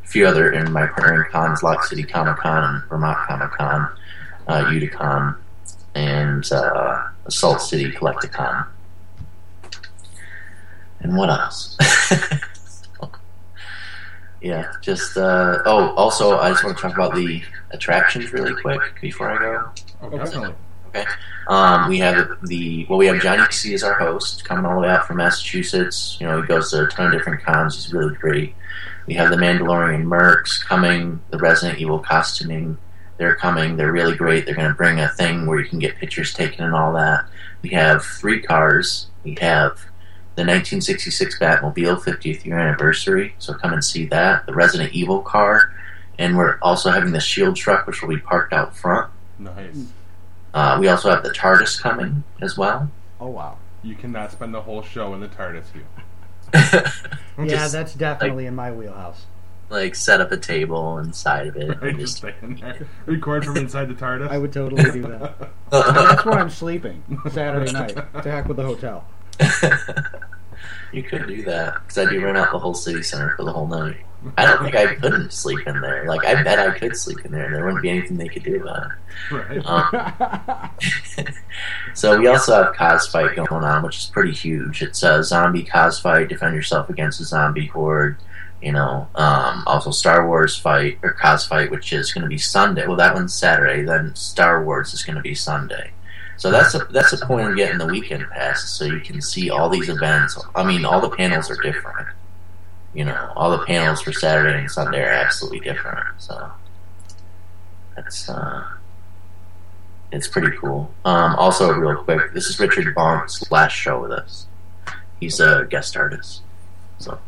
a 0.04 0.08
few 0.08 0.28
other 0.28 0.52
in 0.52 0.72
my 0.72 0.88
partnering 0.88 1.30
cons, 1.30 1.64
Lock 1.64 1.86
City 1.86 2.04
Comic 2.04 2.38
Con 2.38 2.84
Vermont 2.90 3.18
Comic 3.28 3.52
Con, 3.52 3.90
uh, 4.48 4.66
Uticon, 4.66 5.38
and 5.96 6.52
uh, 6.52 7.08
Salt 7.30 7.62
City 7.62 7.92
Collecticon. 7.92 8.68
And 11.00 11.16
what 11.16 11.30
else? 11.30 11.78
yeah, 14.42 14.72
just 14.82 15.18
uh, 15.18 15.60
oh, 15.66 15.94
also 15.96 16.38
I 16.38 16.50
just 16.50 16.64
want 16.64 16.78
to 16.78 16.82
talk 16.82 16.94
about 16.94 17.16
the 17.16 17.42
attractions 17.72 18.32
really 18.34 18.60
quick 18.62 18.82
before 19.02 19.30
I 19.30 19.38
go. 19.38 19.70
Oh, 20.02 20.10
definitely. 20.10 20.56
Um, 21.48 21.88
we 21.88 21.98
have 22.00 22.30
the 22.44 22.86
well, 22.90 22.98
we 22.98 23.06
have 23.08 23.22
Johnny 23.22 23.44
C 23.52 23.74
as 23.74 23.84
our 23.84 23.94
host, 23.94 24.44
coming 24.44 24.66
all 24.66 24.76
the 24.76 24.82
way 24.82 24.90
out 24.90 25.08
from 25.08 25.18
Massachusetts. 25.18 26.18
You 26.20 26.28
know, 26.28 26.42
he 26.42 26.48
goes 26.48 26.72
to 26.72 26.86
a 26.86 26.88
ton 26.88 27.08
of 27.08 27.12
different 27.14 27.44
cons. 27.44 27.76
He's 27.76 27.94
really 27.94 28.16
great. 28.16 28.56
We 29.06 29.14
have 29.14 29.30
the 29.30 29.38
Mandalorian 29.38 30.04
Mercs 30.04 30.64
coming, 30.64 31.22
the 31.30 31.38
Resident 31.38 31.80
Evil 31.80 32.00
costuming. 32.00 32.78
They're 33.18 33.36
coming. 33.36 33.78
They're 33.78 33.92
really 33.92 34.16
great. 34.16 34.46
They're 34.46 34.56
going 34.56 34.68
to 34.68 34.76
bring 34.76 35.00
a 35.00 35.10
thing 35.10 35.46
where 35.46 35.60
you 35.60 35.68
can 35.68 35.80
get 35.80 35.96
pictures 35.96 36.34
taken 36.34 36.66
and 36.66 36.76
all 36.76 36.94
that. 36.94 37.26
We 37.62 37.70
have 37.70 38.04
three 38.04 38.42
cars. 38.42 39.08
We 39.24 39.38
have 39.40 39.80
the 40.38 40.44
1966 40.44 41.40
Batmobile 41.40 42.00
50th 42.00 42.46
year 42.46 42.60
anniversary, 42.60 43.34
so 43.40 43.56
come 43.56 43.74
and 43.74 43.84
see 43.84 44.06
that. 44.06 44.46
The 44.46 44.54
Resident 44.54 44.94
Evil 44.94 45.22
car, 45.22 45.74
and 46.20 46.38
we're 46.38 46.60
also 46.62 46.92
having 46.92 47.12
the 47.12 47.20
Shield 47.20 47.56
truck, 47.56 47.88
which 47.88 48.04
will 48.04 48.10
be 48.10 48.20
parked 48.20 48.54
out 48.54 48.78
front. 48.78 49.12
Nice. 49.40 49.88
Uh, 50.54 50.78
we 50.80 50.90
also 50.90 51.10
have 51.10 51.24
the 51.24 51.32
TARDIS 51.32 51.82
coming 51.82 52.24
as 52.40 52.56
well. 52.56 52.92
oh 53.20 53.30
wow, 53.30 53.58
You 53.82 53.96
cannot 53.96 54.32
spend 54.32 54.54
the 54.54 54.62
whole 54.62 54.84
show 54.84 55.16
in 55.16 55.22
the 55.22 55.28
TARDIS. 55.28 55.66
You. 55.74 55.82
yeah, 56.54 57.48
Just, 57.48 57.74
that's 57.74 57.96
definitely 57.96 58.46
in 58.46 58.54
my 58.54 58.72
wheelhouse. 58.72 59.26
like 59.72 59.96
set 59.96 60.22
up 60.22 60.32
a 60.32 60.38
table 60.38 61.00
inside 61.00 61.48
of 61.48 61.58
it. 61.58 61.68
Right, 61.82 61.90
and 61.90 62.00
just 62.00 62.22
just, 62.22 62.38
stay 62.38 62.56
there. 62.62 62.88
Record 63.08 63.44
from 63.44 63.58
inside 63.58 63.86
the 63.90 63.96
TARDIS. 63.96 64.28
I 64.30 64.38
would 64.38 64.54
totally 64.54 64.84
do 64.92 65.02
that. 65.02 65.50
that's 65.72 66.26
where 66.26 66.38
I'm 66.38 66.52
sleeping 66.52 67.04
Saturday 67.32 67.72
night. 67.72 67.96
To 68.22 68.32
heck 68.32 68.48
with 68.48 68.58
the 68.58 68.64
hotel. 68.64 69.04
You 70.92 71.04
could 71.04 71.28
do 71.28 71.44
that 71.44 71.76
because 71.82 71.98
I'd 71.98 72.10
be 72.10 72.18
rent 72.18 72.38
out 72.38 72.52
the 72.52 72.60
whole 72.60 72.74
city 72.74 73.04
center 73.04 73.36
for 73.36 73.44
the 73.44 73.54
whole 73.54 73.68
night. 73.68 73.98
I 74.38 74.46
don't 74.46 74.64
think 74.64 74.76
I 74.76 74.96
couldn't 74.96 75.32
sleep 75.32 75.68
in 75.68 75.80
there. 75.80 76.06
Like 76.06 76.26
I 76.26 76.42
bet 76.44 76.60
I 76.60 76.78
could 76.78 76.96
sleep 76.96 77.24
in 77.24 77.32
there, 77.32 77.46
and 77.46 77.54
there 77.54 77.64
wouldn't 77.64 77.84
be 77.84 77.90
anything 77.90 78.18
they 78.18 78.28
could 78.28 78.44
do 78.44 78.62
about 78.62 78.92
it. 78.92 79.34
Right. 79.34 79.66
Um, 79.66 81.34
so 81.94 82.18
we 82.18 82.28
also 82.28 82.64
have 82.64 82.76
cos 82.76 83.08
fight 83.08 83.36
going 83.36 83.64
on, 83.64 83.84
which 83.84 83.98
is 83.98 84.06
pretty 84.06 84.32
huge. 84.32 84.82
It's 84.82 85.04
a 85.04 85.24
zombie 85.24 85.64
cos 85.64 86.00
fight, 86.00 86.30
defend 86.30 86.56
yourself 86.56 86.90
against 86.90 87.22
a 87.22 87.26
zombie 87.26 87.68
horde. 87.68 88.18
You 88.62 88.72
know, 88.72 89.08
um, 89.14 89.64
also 89.68 89.92
Star 89.92 90.28
Wars 90.28 90.58
fight 90.58 90.98
or 91.04 91.14
cos 91.14 91.46
fight, 91.46 91.70
which 91.70 91.94
is 91.94 92.12
going 92.12 92.24
to 92.24 92.30
be 92.30 92.40
Sunday. 92.40 92.88
Well, 92.88 92.98
that 92.98 93.14
one's 93.14 93.36
Saturday. 93.36 93.84
Then 93.84 94.16
Star 94.16 94.64
Wars 94.64 94.96
is 94.96 95.04
going 95.04 95.16
to 95.16 95.22
be 95.22 95.36
Sunday. 95.36 95.92
So 96.38 96.52
that's 96.52 96.76
a 96.76 96.86
that's 96.92 97.14
a 97.14 97.26
point 97.26 97.50
of 97.50 97.58
getting 97.58 97.80
the 97.80 97.88
weekend 97.88 98.30
pass, 98.30 98.70
so 98.70 98.86
you 98.86 99.00
can 99.00 99.22
see 99.22 99.50
all 99.50 99.70
these 99.70 99.90
events. 99.90 100.38
I 100.56 100.64
mean, 100.64 100.86
all 100.86 101.02
the 101.02 101.10
panels 101.10 101.50
are 101.50 101.56
different. 101.56 102.08
You 102.94 103.06
know, 103.06 103.34
all 103.36 103.52
the 103.52 103.66
panels 103.66 104.02
for 104.02 104.14
Saturday 104.14 104.60
and 104.60 104.72
Sunday 104.72 105.02
are 105.02 105.10
absolutely 105.10 105.62
different. 105.62 106.06
So 106.20 106.52
that's 107.96 108.30
uh, 108.30 108.68
it's 110.12 110.28
pretty 110.28 110.56
cool. 110.58 110.92
Um, 111.06 111.36
also, 111.36 111.72
real 111.74 112.04
quick, 112.04 112.34
this 112.34 112.46
is 112.48 112.60
Richard 112.60 112.94
Bonk's 112.96 113.50
last 113.52 113.74
show 113.74 114.00
with 114.00 114.12
us. 114.12 114.46
He's 115.20 115.40
a 115.40 115.66
guest 115.68 115.98
artist, 115.98 116.44
so 117.00 117.20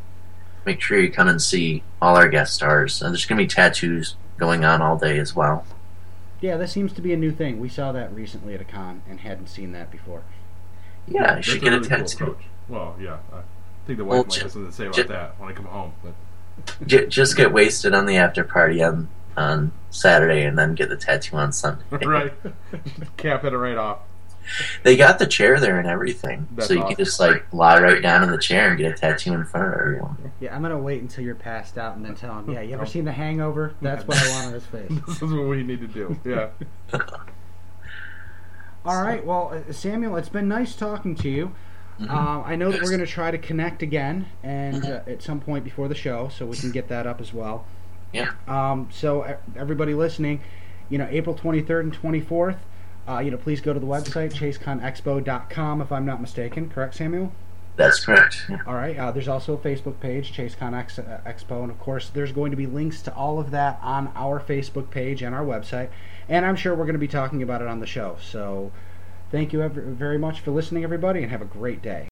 make 0.65 0.81
sure 0.81 0.99
you 0.99 1.11
come 1.11 1.27
and 1.27 1.41
see 1.41 1.81
all 1.99 2.15
our 2.15 2.29
guest 2.29 2.53
stars. 2.53 3.01
And 3.01 3.11
there's 3.11 3.25
gonna 3.25 3.41
be 3.41 3.47
tattoos 3.47 4.15
going 4.37 4.63
on 4.63 4.83
all 4.83 4.97
day 4.97 5.17
as 5.17 5.35
well. 5.35 5.65
Yeah, 6.41 6.57
that 6.57 6.69
seems 6.69 6.93
to 6.93 7.01
be 7.01 7.13
a 7.13 7.17
new 7.17 7.31
thing. 7.31 7.59
We 7.59 7.69
saw 7.69 7.91
that 7.91 8.13
recently 8.13 8.53
at 8.53 8.61
a 8.61 8.65
con 8.65 9.01
and 9.09 9.19
hadn't 9.21 9.47
seen 9.47 9.71
that 9.73 9.91
before. 9.91 10.23
Yeah, 11.07 11.21
you 11.21 11.27
That's 11.35 11.47
should 11.47 11.57
a 11.57 11.59
get 11.59 11.73
a 11.73 11.77
really 11.77 11.89
cool 11.89 11.97
tattoo. 11.99 12.23
approach. 12.23 12.43
Well, 12.67 12.95
yeah. 12.99 13.17
I 13.33 13.41
think 13.87 13.97
the 13.97 14.05
Well, 14.05 14.19
wife 14.19 14.27
might 14.27 14.33
ju- 14.35 14.41
have 14.43 14.51
something 14.51 14.69
to 14.71 14.75
say 14.75 14.83
about 14.85 14.95
ju- 14.95 15.03
that 15.03 15.39
when 15.39 15.49
I 15.49 15.53
come 15.53 15.65
home. 15.65 15.93
But 16.03 16.13
J- 16.85 17.07
just 17.07 17.35
get 17.37 17.51
wasted 17.51 17.93
on 17.93 18.05
the 18.05 18.17
after 18.17 18.43
party 18.43 18.83
on 18.83 19.09
on 19.37 19.71
Saturday, 19.89 20.43
and 20.43 20.57
then 20.57 20.75
get 20.75 20.89
the 20.89 20.97
tattoo 20.97 21.37
on 21.37 21.51
Sunday. 21.53 21.83
right, 22.05 22.33
cap 23.17 23.43
it 23.45 23.51
right 23.55 23.77
off. 23.77 23.99
They 24.83 24.95
got 24.97 25.19
the 25.19 25.27
chair 25.27 25.59
there 25.59 25.77
and 25.79 25.87
everything, 25.87 26.47
That's 26.55 26.67
so 26.67 26.73
you 26.73 26.79
awesome. 26.81 26.95
can 26.95 27.05
just 27.05 27.19
like 27.19 27.53
lie 27.53 27.79
right 27.81 28.01
down 28.01 28.23
in 28.23 28.31
the 28.31 28.37
chair 28.37 28.69
and 28.69 28.77
get 28.79 28.91
a 28.91 28.95
tattoo 28.95 29.33
in 29.33 29.45
front 29.45 29.67
of 29.67 29.73
everyone. 29.79 30.31
Yeah, 30.39 30.55
I'm 30.55 30.61
gonna 30.63 30.77
wait 30.79 31.01
until 31.01 31.23
you're 31.23 31.35
passed 31.35 31.77
out 31.77 31.95
and 31.95 32.03
then 32.05 32.15
tell 32.15 32.39
him. 32.39 32.51
Yeah, 32.51 32.61
you 32.61 32.73
ever 32.73 32.85
seen 32.85 33.05
The 33.05 33.11
Hangover? 33.11 33.73
That's 33.81 34.07
what 34.07 34.17
I 34.17 34.29
want 34.29 34.47
on 34.47 34.53
his 34.53 34.65
face. 34.67 34.91
This 35.07 35.21
is 35.21 35.31
what 35.33 35.47
we 35.47 35.61
need 35.63 35.81
to 35.81 35.87
do. 35.87 36.19
Yeah. 36.25 36.49
All 38.85 39.03
right. 39.03 39.23
Well, 39.25 39.51
uh, 39.69 39.71
Samuel, 39.73 40.15
it's 40.15 40.29
been 40.29 40.47
nice 40.47 40.75
talking 40.75 41.15
to 41.15 41.29
you. 41.29 41.53
Mhm. 41.99 42.09
Um, 42.09 42.43
I 42.45 42.55
know 42.55 42.71
that 42.71 42.81
we're 42.81 42.87
going 42.89 43.01
to 43.01 43.05
try 43.07 43.29
to 43.29 43.37
connect 43.37 43.83
again, 43.83 44.25
and 44.41 44.85
uh, 44.85 45.01
at 45.05 45.21
some 45.21 45.41
point 45.41 45.65
before 45.65 45.89
the 45.89 45.95
show, 45.95 46.29
so 46.29 46.45
we 46.45 46.55
can 46.55 46.71
get 46.71 46.87
that 46.87 47.05
up 47.05 47.19
as 47.19 47.33
well. 47.33 47.65
Yeah. 48.13 48.31
Um, 48.47 48.87
so 48.89 49.21
uh, 49.23 49.35
everybody 49.57 49.93
listening, 49.93 50.39
you 50.89 50.97
know, 50.97 51.07
April 51.11 51.35
23rd 51.35 51.81
and 51.81 51.93
24th, 52.01 52.55
uh, 53.09 53.19
you 53.19 53.31
know, 53.31 53.37
please 53.37 53.59
go 53.59 53.73
to 53.73 53.79
the 53.79 53.87
website 53.87 54.31
chaseconexpo.com 54.33 55.81
if 55.81 55.91
I'm 55.91 56.05
not 56.05 56.21
mistaken. 56.21 56.69
Correct, 56.69 56.95
Samuel? 56.95 57.31
That's 57.75 58.05
correct. 58.05 58.45
Yeah. 58.49 58.57
All 58.67 58.75
right. 58.75 58.97
Uh, 58.97 59.11
there's 59.11 59.27
also 59.29 59.53
a 59.53 59.57
Facebook 59.57 59.99
page, 59.99 60.33
ChaseCon 60.33 60.77
Ex- 60.77 60.99
uh, 60.99 61.21
Expo, 61.25 61.61
and 61.61 61.71
of 61.71 61.79
course, 61.79 62.09
there's 62.09 62.33
going 62.33 62.51
to 62.51 62.57
be 62.57 62.67
links 62.67 63.01
to 63.03 63.15
all 63.15 63.39
of 63.39 63.51
that 63.51 63.79
on 63.81 64.11
our 64.15 64.39
Facebook 64.39 64.89
page 64.89 65.21
and 65.21 65.33
our 65.33 65.45
website. 65.45 65.89
And 66.27 66.45
I'm 66.45 66.57
sure 66.57 66.75
we're 66.75 66.83
going 66.83 66.93
to 66.93 66.99
be 66.99 67.07
talking 67.07 67.41
about 67.41 67.61
it 67.61 67.67
on 67.67 67.79
the 67.79 67.87
show. 67.87 68.17
So, 68.21 68.71
thank 69.31 69.53
you 69.53 69.61
ever, 69.61 69.81
very 69.81 70.17
much 70.17 70.41
for 70.41 70.51
listening, 70.51 70.83
everybody, 70.83 71.23
and 71.23 71.31
have 71.31 71.41
a 71.41 71.45
great 71.45 71.81
day. 71.81 72.09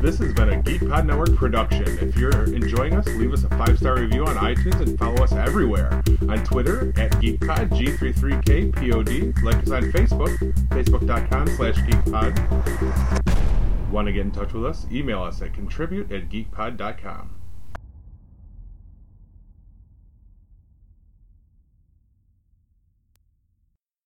This 0.00 0.18
has 0.20 0.32
been 0.32 0.48
a 0.50 0.56
Geek 0.56 0.57
Pod 0.88 1.04
Network 1.06 1.36
production. 1.36 1.84
If 2.00 2.16
you're 2.16 2.44
enjoying 2.44 2.94
us, 2.94 3.06
leave 3.08 3.34
us 3.34 3.44
a 3.44 3.48
five 3.50 3.78
star 3.78 3.96
review 3.96 4.24
on 4.24 4.36
iTunes 4.36 4.80
and 4.80 4.98
follow 4.98 5.22
us 5.22 5.32
everywhere. 5.32 6.02
On 6.28 6.42
Twitter 6.44 6.94
at 6.96 7.12
GeekPod, 7.12 7.68
G33KPOD. 7.70 9.42
Like 9.42 9.56
us 9.56 9.70
on 9.70 9.92
Facebook, 9.92 10.38
facebook.com 10.68 11.46
slash 11.48 11.76
geekpod. 11.76 12.32
Want 13.90 14.06
to 14.06 14.12
get 14.12 14.22
in 14.22 14.30
touch 14.30 14.54
with 14.54 14.64
us? 14.64 14.86
Email 14.90 15.22
us 15.22 15.42
at 15.42 15.52
contribute 15.52 16.10
at 16.10 16.30
geekpod.com. 16.30 17.37